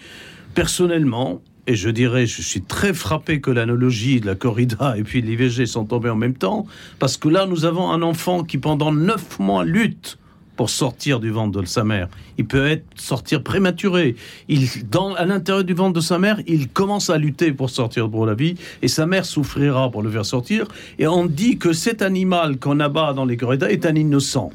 [0.53, 5.21] Personnellement, et je dirais, je suis très frappé que l'analogie de la corrida et puis
[5.21, 6.65] l'IVG sont tombés en même temps,
[6.99, 10.17] parce que là, nous avons un enfant qui, pendant neuf mois, lutte
[10.55, 12.07] pour sortir du ventre de sa mère.
[12.37, 14.15] Il peut être sortir prématuré.
[14.47, 18.09] Il, dans, à l'intérieur du ventre de sa mère, il commence à lutter pour sortir
[18.09, 20.67] pour la vie, et sa mère souffrira pour le faire sortir.
[20.99, 24.51] Et on dit que cet animal qu'on abat dans les corridas est un innocent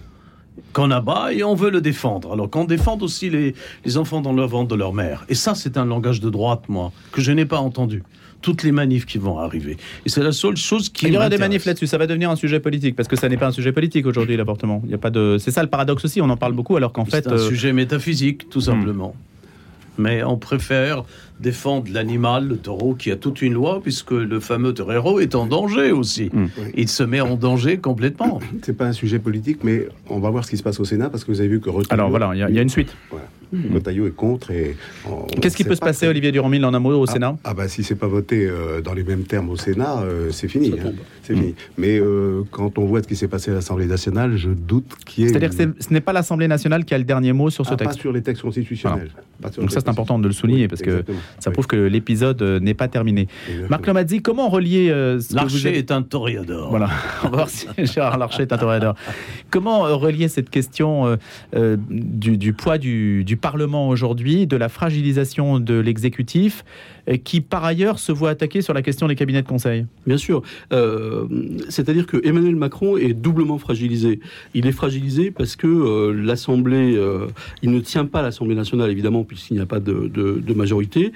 [0.73, 2.33] qu'on abat et on veut le défendre.
[2.33, 5.25] Alors qu'on défende aussi les, les enfants dans le ventre de leur mère.
[5.29, 8.03] Et ça, c'est un langage de droite, moi, que je n'ai pas entendu
[8.43, 9.77] toutes les manifs qui vont arriver.
[10.07, 11.07] Et c'est la seule chose qui.
[11.07, 11.87] Il y aura des manifs là-dessus.
[11.87, 14.37] Ça va devenir un sujet politique parce que ça n'est pas un sujet politique aujourd'hui
[14.37, 14.83] l'avortement.
[14.85, 15.37] Il y a pas de.
[15.39, 16.21] C'est ça le paradoxe aussi.
[16.21, 17.25] On en parle beaucoup alors qu'en fait.
[17.25, 19.15] C'est un euh, sujet métaphysique, tout simplement.
[19.99, 21.05] Mais on préfère
[21.41, 25.47] défendre l'animal, le taureau, qui a toute une loi, puisque le fameux torero est en
[25.47, 26.31] danger aussi.
[26.33, 26.47] Mm.
[26.75, 28.41] Il se met en danger complètement.
[28.63, 31.11] C'est pas un sujet politique, mais on va voir ce qui se passe au Sénat,
[31.11, 32.95] parce que vous avez vu que Alors voilà, il y, a une suite.
[33.53, 33.77] Mmh.
[33.77, 34.53] est contre.
[34.53, 34.77] et
[35.41, 37.83] Qu'est-ce qui peut se passer, Olivier Durand-Mille, en amour au ah, Sénat Ah bah si
[37.83, 40.73] c'est pas voté euh, dans les mêmes termes au Sénat, euh, c'est fini.
[40.73, 40.93] Hein.
[41.23, 41.49] c'est fini.
[41.49, 41.55] Mmh.
[41.79, 45.25] Mais euh, quand on voit ce qui s'est passé à l'Assemblée nationale, je doute qu'il
[45.25, 45.31] y ait.
[45.31, 47.77] C'est-à-dire que ce n'est pas l'Assemblée nationale qui a le dernier mot sur ce ah,
[47.77, 47.97] texte.
[47.97, 49.11] Pas sur les textes constitutionnels.
[49.57, 51.05] Donc ça c'est important de le souligner parce que
[51.39, 53.29] ça prouve que l'épisode n'est pas terminé.
[53.69, 54.93] Marc Lomazzi, comment relier
[55.33, 56.71] Larcher est un toréador.
[56.71, 56.91] Voilà.
[57.25, 58.95] on va voir si Gérard Larcher est un toréador.
[59.51, 61.17] Comment relier cette question
[61.91, 66.65] du, du, poids du, du Parlement aujourd'hui de la fragilisation de l'exécutif,
[66.99, 70.17] euh, qui par ailleurs se voit attaquer sur la question des cabinets de conseil Bien
[70.17, 70.43] sûr.
[70.73, 71.27] Euh,
[71.69, 74.21] c'est-à-dire que Emmanuel Macron est doublement fragilisé.
[74.55, 76.99] Il est fragilisé parce que euh, l'Assemblée,
[77.63, 81.13] il ne tient pas l'Assemblée nationale, évidemment, puisqu'il n'y a pas de majorité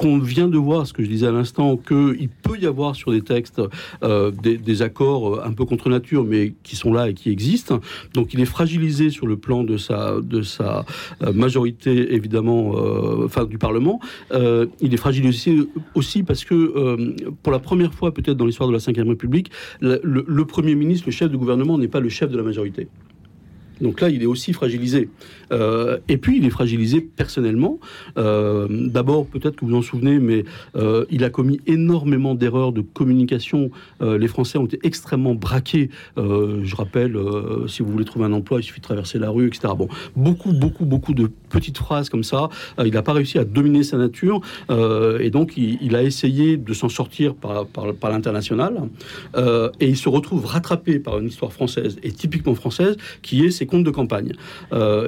[0.00, 3.12] qu'on vient de voir, ce que je disais à l'instant, qu'il peut y avoir sur
[3.12, 3.60] des textes
[4.02, 7.80] euh, des, accords un peu contre nature, mais qui sont là et qui existent.
[8.14, 10.86] Donc il est fragilisé sur le plan de sa, de sa
[11.34, 12.72] majorité, évidemment,
[13.24, 14.00] enfin du Parlement.
[14.32, 16.56] il est fragilisé aussi parce que
[17.42, 19.50] pour la première fois peut-être dans l'histoire de la Ve République,
[19.82, 22.88] le Premier ministre, le chef de gouvernement, n'est pas le chef de la majorité.
[23.80, 25.08] Donc là, il est aussi fragilisé.
[25.52, 27.78] Euh, et puis, il est fragilisé personnellement.
[28.18, 30.44] Euh, d'abord, peut-être que vous en souvenez, mais
[30.76, 33.70] euh, il a commis énormément d'erreurs de communication.
[34.00, 35.90] les Français ont été extrêmement braqués.
[36.16, 37.16] je rappelle,
[37.66, 39.72] si vous voulez trouver un emploi, il suffit de traverser la rue, etc.
[39.76, 42.48] Bon, beaucoup, beaucoup, beaucoup de petites phrases comme ça.
[42.84, 44.40] il n'a pas réussi à dominer sa nature.
[44.70, 47.66] et donc, il, a essayé de s'en sortir par,
[48.10, 48.74] l'international.
[49.36, 53.66] et il se retrouve rattrapé par une histoire française, et typiquement française, qui est ses
[53.70, 54.32] comptes de campagne.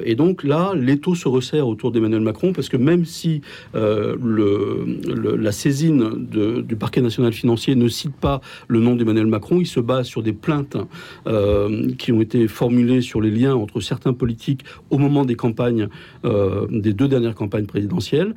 [0.05, 3.41] et donc, là, l'étau se resserre autour d'Emmanuel Macron parce que même si
[3.75, 4.15] euh,
[5.37, 6.27] la saisine
[6.65, 10.23] du parquet national financier ne cite pas le nom d'Emmanuel Macron, il se base sur
[10.23, 10.77] des plaintes
[11.27, 15.87] euh, qui ont été formulées sur les liens entre certains politiques au moment des campagnes,
[16.25, 18.33] euh, des deux dernières campagnes présidentielles,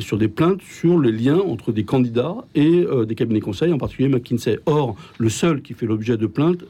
[0.00, 4.08] sur des plaintes sur les liens entre des candidats et des cabinets conseils, en particulier
[4.08, 4.58] McKinsey.
[4.66, 6.64] Or, le seul qui fait l'objet de plaintes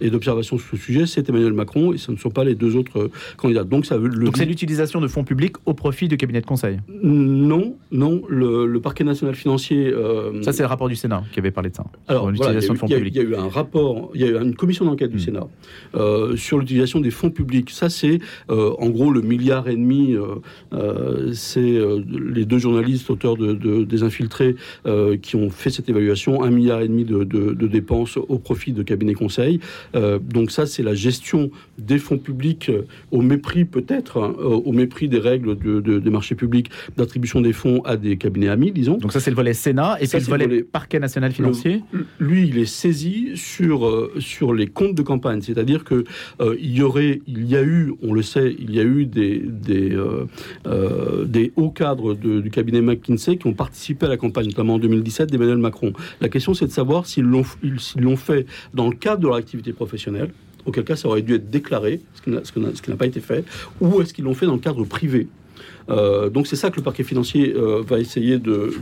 [0.00, 1.59] et d'observations sur ce sujet, c'est Emmanuel Macron
[1.94, 3.10] et ce ne sont pas les deux autres
[3.64, 7.76] donc, ça Donc c'est l'utilisation de fonds publics au profit du cabinet de conseil Non,
[7.90, 8.22] non.
[8.28, 9.88] Le, parquet national financier.
[9.88, 11.84] Euh, ça, c'est le rapport du Sénat qui avait parlé de ça.
[12.08, 13.14] Alors, l'utilisation de fonds publics.
[13.14, 15.20] Il y a eu un rapport, il y a eu une commission d'enquête du hmm.
[15.20, 15.46] Sénat
[15.94, 17.70] euh, sur l'utilisation des fonds publics.
[17.70, 20.16] Ça, c'est euh, en gros le milliard et demi.
[21.34, 21.78] c'est
[22.34, 24.56] les deux journalistes auteurs de, des infiltrés
[25.22, 26.42] qui ont fait cette évaluation.
[26.42, 29.60] Un milliard et demi de, de dépenses au profit de cabinets conseils.
[29.94, 31.39] donc ça, c'est la gestion
[31.78, 32.70] des fonds publics
[33.10, 37.82] au mépris peut-être, hein, au mépris des règles de, des marchés publics d'attribution des fonds
[37.84, 38.96] à des cabinets amis, disons.
[38.96, 41.82] Donc ça c'est le volet Sénat et puis le volet, parquet national financier.
[42.18, 46.04] lui, il est saisi sur euh, sur les comptes de campagne, c'est-à-dire que
[46.40, 49.06] euh, il y aurait, il y a eu, on le sait, il y a eu
[49.06, 49.96] des des,
[50.66, 54.78] euh, des hauts cadres du cabinet McKinsey qui ont participé à la campagne, notamment en
[54.78, 55.92] 2017 d'Emmanuel Macron.
[56.20, 60.30] La question c'est de savoir s'ils l'ont fait dans le cadre de leur activité professionnelle
[60.66, 63.44] auquel cas ça aurait dû être déclaré, ce qui n'a pas été fait,
[63.80, 65.28] ou est-ce qu'ils l'ont fait dans le cadre privé
[65.88, 68.72] euh, donc c'est ça que le parquet financier euh, va essayer de,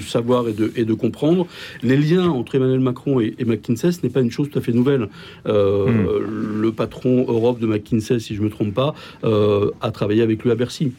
[0.00, 1.46] savoir et de, et de, comprendre.
[1.82, 4.72] Les liens entre Emmanuel Macron et, McKinsey, ce n'est pas une chose tout à fait
[4.72, 5.08] nouvelle.
[5.46, 6.60] Euh, hmm.
[6.60, 10.50] Le patron Europe de McKinsey, si je ne me trompe pas, a travaillé avec lui
[10.50, 10.92] à Bercy.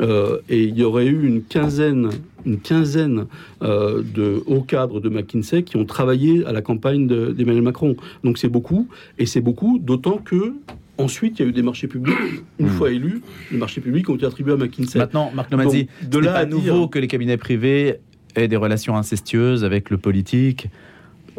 [0.00, 2.10] Euh, et il y aurait eu une quinzaine,
[2.46, 3.26] une quinzaine
[3.62, 7.96] euh, de hauts cadres de McKinsey qui ont travaillé à la campagne d'Emmanuel Macron.
[8.24, 8.88] Donc c'est beaucoup,
[9.18, 10.54] et c'est beaucoup, d'autant que
[11.00, 12.16] Ensuite, il y a eu des marchés publics.
[12.58, 12.70] Une hmm.
[12.70, 13.22] fois élus,
[13.52, 14.98] les marchés publics ont été attribués à McKinsey.
[14.98, 17.98] Maintenant, Marc Nomadzi, de là pas nouveau que les cabinets privés
[18.34, 20.66] aient des relations incestueuses avec le politique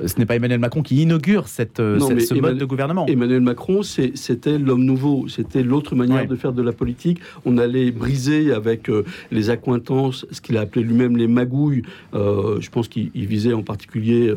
[0.05, 3.05] ce n'est pas Emmanuel Macron qui inaugure cette, euh, ce mode de gouvernement.
[3.07, 7.19] Emmanuel Macron, c'était l'homme nouveau, c'était l'autre manière de faire de la politique.
[7.45, 11.83] On allait briser avec euh, les accointances, ce qu'il a appelé lui-même les magouilles.
[12.13, 14.33] Euh, je pense qu'il visait en particulier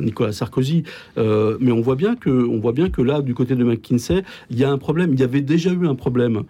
[0.00, 0.84] Nicolas Sarkozy.
[1.16, 4.58] mais on voit bien que, on voit bien que là, du côté de McKinsey, il
[4.58, 5.12] y a un problème.
[5.12, 6.42] Il y avait déjà eu un problème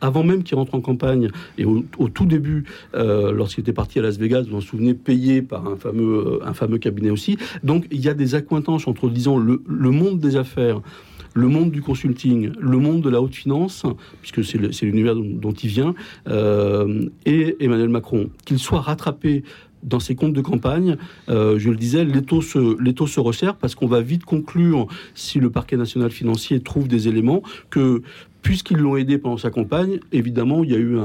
[0.00, 1.28] avant même qu'il rentre en campagne
[1.58, 2.64] et au, tout début,
[2.94, 6.54] lorsqu'il était parti à Las Vegas, vous vous en souvenez, payé par un fameux, un
[6.54, 7.36] fameux cabinet aussi.
[7.62, 10.80] Donc donc il y a des accointances entre, disons, le, monde des affaires,
[11.34, 13.84] le monde du consulting, le monde de la haute finance,
[14.20, 15.94] puisque c'est l'univers dont, il vient,
[16.26, 18.30] euh, et Emmanuel Macron.
[18.44, 19.44] Qu'il soit rattrapé
[19.84, 20.96] dans ses comptes de campagne,
[21.28, 22.58] euh, je le disais, l'étau se,
[23.06, 27.44] se resserre parce qu'on va vite conclure, si le parquet national financier trouve des éléments,
[27.70, 28.02] que
[28.42, 30.96] puisqu'ils l'ont aidé pendant sa campagne, évidemment, il y a eu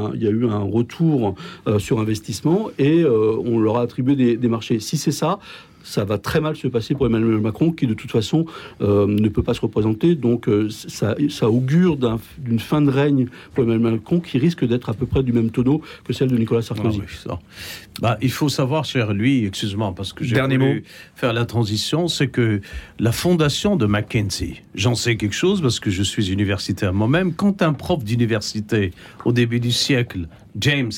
[0.48, 1.36] un, retour
[1.68, 4.80] euh, sur investissement et on leur a attribué des marchés.
[4.80, 5.40] Si c'est ça,
[5.84, 8.46] ça va très mal se passer pour Emmanuel Macron, qui de toute façon
[8.82, 10.16] euh, ne peut pas se représenter.
[10.16, 11.98] Donc euh, ça, ça, augure
[12.40, 15.52] d'une fin de règne pour Emmanuel Macron qui risque d'être à peu près du même
[15.52, 17.02] tonneau que celle de Nicolas Sarkozy.
[17.30, 17.40] Ah
[18.02, 20.84] bah, il faut savoir, cher lui, excuse-moi, parce que j'ai voulu
[21.16, 22.62] faire la transition, c'est que
[23.00, 27.62] la fondation de Mackenzie, j'en sais quelque chose parce que je suis universitaire moi-même, quand
[27.62, 28.92] un prof d'université
[29.26, 30.28] au début du siècle,
[30.60, 30.92] James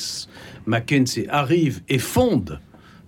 [0.66, 2.60] Mackenzie, arrive et fonde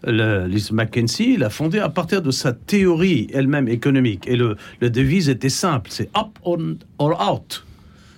[0.05, 4.27] le, Liz Mackenzie l'a fondé à partir de sa théorie elle-même économique.
[4.27, 7.65] Et le, devise était simple, c'est up on, or out.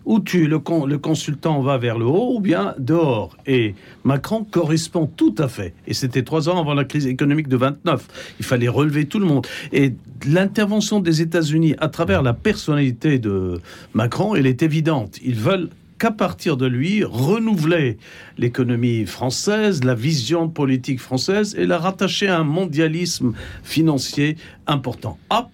[0.06, 3.36] Ou tu, le, le consultant va vers le haut ou bien dehors.
[3.46, 5.74] Et Macron correspond tout à fait.
[5.86, 8.34] Et c'était trois ans avant la crise économique de 29.
[8.38, 9.46] Il fallait relever tout le monde.
[9.72, 9.92] Et
[10.26, 13.60] l'intervention des États-Unis à travers la personnalité de
[13.92, 15.18] Macron, elle est évidente.
[15.22, 15.68] Ils veulent
[16.00, 17.98] qu'à partir de lui, renouveler
[18.38, 25.18] l'économie française, la vision politique française et la rattacher à un mondialisme financier important.
[25.30, 25.48] Up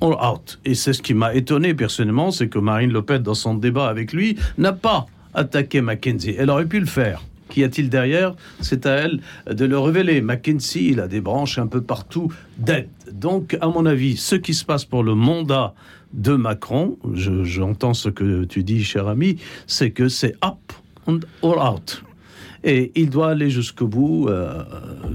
[0.00, 0.60] all out.
[0.64, 3.88] Et c'est ce qui m'a étonné personnellement, c'est que Marine Le Pen, dans son débat
[3.88, 6.36] avec lui, n'a pas attaqué Mackenzie.
[6.38, 7.22] Elle aurait pu le faire.
[7.48, 8.34] Qu'y a-t-il derrière?
[8.60, 9.20] C'est à elle
[9.50, 10.20] de le révéler.
[10.20, 12.88] Mackenzie, il a des branches un peu partout d'aide.
[13.10, 15.74] Donc, à mon avis, ce qui se passe pour le mandat
[16.12, 19.36] de Macron, j'entends ce que tu dis, cher ami,
[19.66, 20.72] c'est que c'est up
[21.06, 22.02] and all out.
[22.62, 24.62] Et il doit aller jusqu'au bout euh,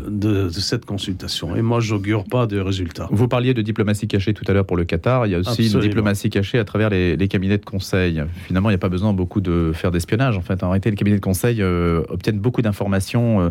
[0.08, 1.56] de, cette consultation.
[1.56, 3.08] Et moi, j'augure pas de résultats.
[3.12, 5.28] Vous parliez de diplomatie cachée tout à l'heure pour le Qatar.
[5.28, 8.24] Il y a aussi une diplomatie cachée à travers les, cabinets de conseil.
[8.48, 10.38] Finalement, il n'y a pas besoin beaucoup de faire d'espionnage.
[10.38, 13.50] En fait, en réalité, les cabinets de conseil euh, obtiennent beaucoup d'informations euh,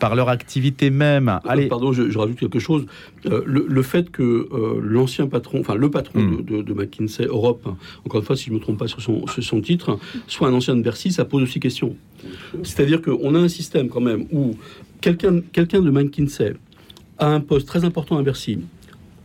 [0.00, 1.40] par leur activité même.
[1.46, 1.68] Allez.
[1.68, 2.84] Pardon, je, rajoute quelque chose.
[3.24, 4.48] Le, fait que
[4.82, 6.44] l'ancien patron, enfin le patron hmm.
[6.44, 7.66] de, McKinsey Europe,
[8.04, 10.48] encore une fois, si je ne me trompe pas sur son, sur son titre, soit
[10.48, 11.96] un ancien de Bercy, ça pose aussi question.
[12.62, 14.56] C'est-à-dire qu'on a un système quand même où
[15.00, 16.54] quelqu'un de McKinsey
[17.18, 18.58] a un poste très important à Bercy,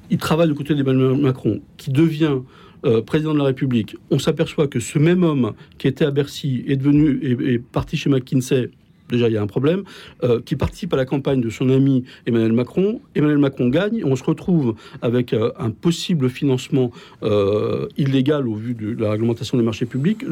[0.10, 2.40] il travaille du côté d'Emmanuel Macron, qui devient
[2.86, 6.64] euh, président de la République, on s'aperçoit que ce même homme qui était à Bercy
[6.68, 8.70] est devenu est parti chez McKinsey
[9.10, 9.84] déjà il y a un problème,
[10.24, 13.02] euh, qui participe à la campagne de son ami Emmanuel Macron.
[13.16, 16.92] Emmanuel Macron gagne, on se retrouve avec euh, un possible financement
[17.24, 20.24] euh, illégal au vu de la réglementation des marchés publics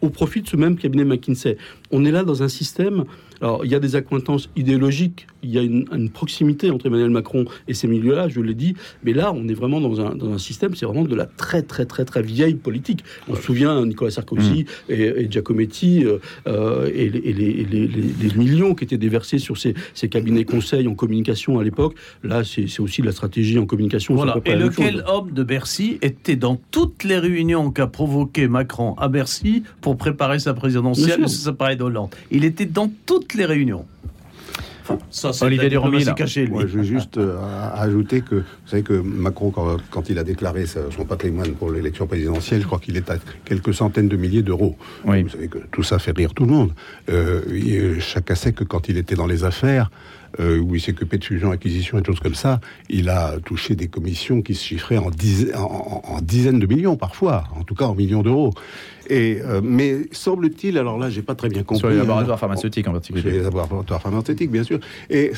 [0.00, 1.56] au profit de ce même cabinet McKinsey.
[1.90, 3.04] On est là dans un système
[3.40, 7.44] alors, il y a des accointances idéologiques, il y a une, proximité entre Emmanuel Macron
[7.68, 8.74] et ces milieux-là, je l'ai dit,
[9.04, 11.62] mais là, on est vraiment dans un, dans un système, c'est vraiment de la très,
[11.62, 13.04] très, très, très vieille politique.
[13.28, 14.92] On se souvient Nicolas Sarkozy mmh.
[14.92, 20.44] et, Giacometti euh, euh, et, les, les, millions qui étaient déversés sur ces, ces cabinets
[20.44, 21.94] conseils en communication à l'époque.
[22.22, 24.14] Là, c'est aussi de la stratégie en communication.
[24.14, 24.38] Voilà.
[24.44, 29.62] Et lequel homme de Bercy était dans toutes les réunions qu'a provoqué Macron à Bercy
[29.80, 32.14] pour préparer sa présidentielle, ça paraît d'Hollande.
[32.30, 33.86] Il était dans toutes les réunions.
[35.10, 37.38] ça, Olivier Duromy, caché, Moi, je veux juste euh,
[37.74, 42.62] ajouter que vous savez que Macron, quand, il a déclaré son patrimoine pour l'élection présidentielle,
[42.62, 44.76] je crois qu'il est à quelques centaines de milliers d'euros.
[45.04, 46.72] Vous savez que tout ça fait rire tout le monde.
[47.10, 49.90] Euh, chacun sait que quand il était dans les affaires,
[50.40, 53.74] euh, où il s'est occupé de fusion, acquisition et choses comme ça, il a touché
[53.74, 55.10] des commissions qui se chiffraient en,
[55.54, 58.52] en, dizaines de millions parfois, en tout cas en millions d'euros.
[59.08, 61.80] Et, euh, mais semble-t-il, alors là, j'ai pas très bien compris.
[61.80, 63.22] Sur les laboratoires pharmaceutiques en particulier.
[63.22, 64.80] Sur les laboratoires pharmaceutiques, bien sûr.
[65.10, 65.32] Et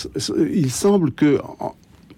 [0.53, 1.39] il semble que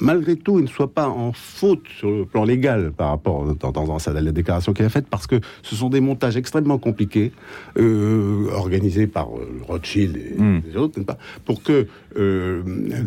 [0.00, 3.72] malgré tout, il ne soit pas en faute sur le plan légal par rapport dans,
[3.72, 7.32] dans, à la déclaration qu'il a faite, parce que ce sont des montages extrêmement compliqués,
[7.78, 10.62] euh, organisés par euh, Rothschild et hmm.
[10.66, 11.86] les autres, pas, pour que
[12.16, 12.62] euh,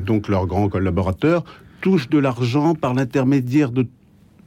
[0.05, 1.43] donc leurs grands collaborateurs
[1.81, 3.85] touchent de l'argent par l'intermédiaire de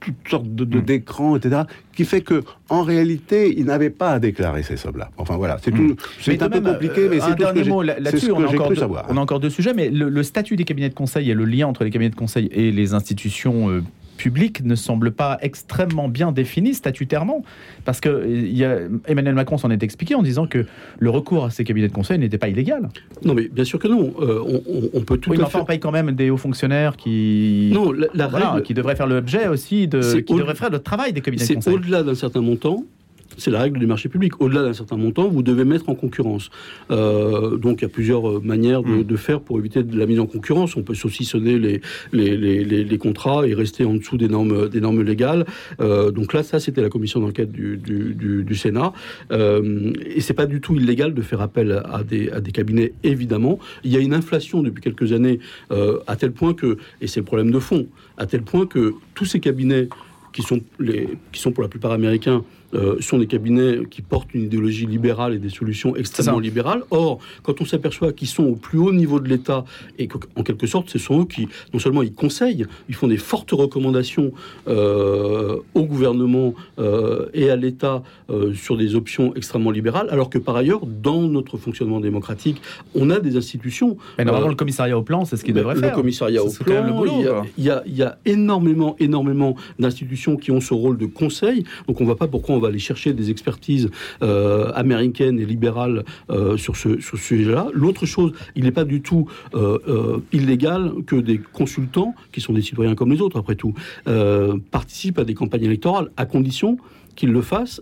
[0.01, 0.85] toutes sortes de, de hmm.
[0.85, 1.63] d'écrans, etc.,
[1.95, 5.11] qui fait que en réalité, il n'avait pas à déclarer ces sommes-là.
[5.17, 5.97] Enfin voilà, c'est hmm.
[5.97, 5.97] tout.
[6.21, 8.33] C'est un peu compliqué, mais c'est tout dernier mot là-dessus.
[8.33, 10.95] On, a encore deux, on a encore deux sujets, mais le, statut des cabinets de
[10.95, 13.83] conseil et le lien entre les cabinets de conseil et les institutions euh,
[14.17, 17.45] public ne semble pas extrêmement bien défini statutairement.
[17.85, 20.67] Parce que y a, Emmanuel Macron s'en est expliqué en disant que
[20.99, 22.89] le recours à ces cabinets de conseil n'était pas illégal.
[23.25, 24.15] Non, mais bien sûr que non.
[24.21, 24.61] Euh,
[24.93, 27.71] on, peut tout oui, à mais enfin, on paye quand même des hauts fonctionnaires qui,
[27.73, 28.63] non, la, règle...
[28.63, 30.21] qui devraient faire l'objet aussi de.
[30.21, 31.63] qui devraient faire le travail des cabinets de conseil.
[31.63, 32.85] C'est au-delà d'un certain montant
[33.37, 34.41] c'est la règle du marché public.
[34.41, 36.51] Au-delà d'un certain montant, vous devez mettre en concurrence.
[36.91, 39.05] Euh, donc il y a plusieurs euh, manières mm.
[39.05, 40.77] de, faire pour éviter de la mise en concurrence.
[40.77, 41.81] On peut saucissonner les,
[42.13, 45.45] les, les, les, contrats et rester en dessous des normes, des normes légales.
[45.81, 48.93] Euh, donc là, ça, c'était la commission d'enquête du, du, du, Sénat.
[49.33, 52.93] Euh, et c'est pas du tout illégal de faire appel à des, à des cabinets,
[53.03, 53.59] évidemment.
[53.85, 55.41] Il y a une inflation depuis quelques années
[56.07, 59.25] à tel point que, et c'est le problème de fond, à tel point que tous
[59.25, 59.89] ces cabinets
[60.37, 62.45] qui sont, les, qui sont pour la plupart américains,
[62.77, 66.83] euh, sont des cabinets qui portent une idéologie libérale et des solutions extrêmement libérales.
[66.91, 69.65] Or, quand on s'aperçoit qu'ils sont au plus haut niveau de l'État
[69.99, 73.17] et qu'en quelque sorte, ce sont eux qui, non seulement ils conseillent, ils font des
[73.17, 74.33] fortes recommandations
[74.69, 78.03] euh, au gouvernement euh, et à l'État
[78.55, 82.61] sur des options extrêmement libérales, alors que par ailleurs, dans notre fonctionnement démocratique,
[82.95, 83.97] on a des institutions.
[84.19, 85.91] Mais normalement, le commissariat au plan, c'est ce qu'il devrait faire.
[85.91, 87.13] Le commissariat au plan, le boulot,
[87.57, 91.65] il, y a, il, y a, énormément, énormément d'institutions qui ont ce rôle de conseil.
[91.87, 93.91] Donc on ne voit pas pourquoi on va aller chercher des expertises
[94.23, 97.69] euh, américaines et libérales euh, sur ce, sujet-là.
[97.73, 102.63] L'autre chose, il n'est pas du tout euh, illégal que des consultants, qui sont des
[102.63, 103.75] citoyens comme les autres après tout,
[104.71, 106.77] participent à des campagnes électorales, à condition
[107.15, 107.81] qu'ils le fassent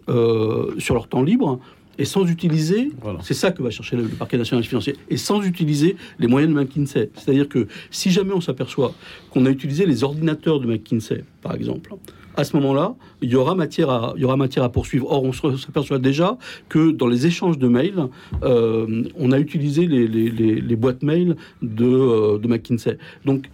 [0.79, 1.61] sur leur temps libre
[1.99, 2.91] et sans utiliser,
[3.23, 6.59] c'est ça que va chercher le, parquet national financier, et sans utiliser les moyens de
[6.59, 7.11] McKinsey.
[7.15, 8.95] C'est-à-dire que si jamais on s'aperçoit
[9.31, 11.95] qu'on a utilisé les ordinateurs de McKinsey, par exemple,
[12.37, 15.11] à ce moment-là, il y aura matière à, il y aura matière à poursuivre.
[15.11, 16.37] Or, on s'aperçoit déjà
[16.69, 18.09] que dans les échanges de mails,
[18.43, 22.99] euh, on a utilisé les, les, les, boîtes mail de, euh, de McKinsey.
[23.25, 23.49] Donc,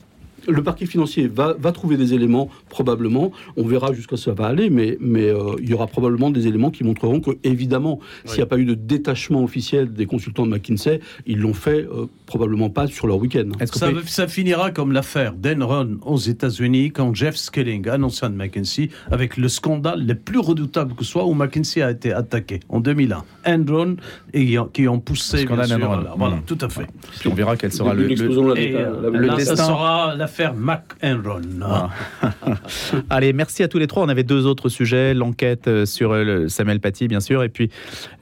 [0.48, 3.32] le parquet financier va, va, trouver des éléments, probablement.
[3.56, 6.30] On verra jusqu'à ce que ça va aller, mais, mais euh, il y aura probablement
[6.30, 10.06] des éléments qui montreront que, évidemment, s'il n'y a pas eu de détachement officiel des
[10.06, 13.50] consultants de McKinsey, ils l'ont fait euh, probablement pas sur leur week-end.
[13.72, 19.36] Ça, ça, finira comme l'affaire d'Enron aux États-Unis quand Jeff Skilling annonça de McKinsey avec
[19.36, 23.24] le scandale le plus redoutable que soit où McKinsey a été attaqué en 2001.
[23.46, 23.96] Enron
[24.32, 25.44] et, qui ont poussé.
[25.44, 25.78] Bien sûr,
[26.16, 26.42] voilà, mmh.
[26.46, 26.86] tout à fait.
[27.26, 29.56] on verra quel sera le, le, le, le destin.
[29.56, 31.42] Ça sera faire McEnroe.
[31.62, 31.90] Ah.
[33.10, 34.04] Allez, merci à tous les trois.
[34.04, 37.70] On avait deux autres sujets l'enquête euh, sur euh, Samuel Paty, bien sûr, et puis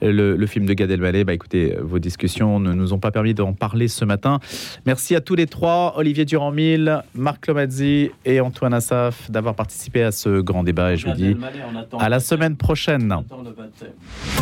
[0.03, 1.23] euh, le, film de Gad Elmaleh.
[1.23, 4.39] Bah, écoutez, vos discussions ne nous ont pas permis d'en parler ce matin.
[4.85, 10.11] Merci à tous les trois, Olivier Durand-Mille, Marc Lomazzi et Antoine Assaf, d'avoir participé à
[10.11, 10.93] ce grand débat.
[10.93, 11.35] Et je vous dis
[11.99, 13.15] à la semaine prochaine.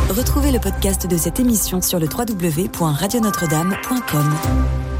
[0.10, 4.97] Retrouvez le podcast de cette émission sur le www.radionotre-dame.com.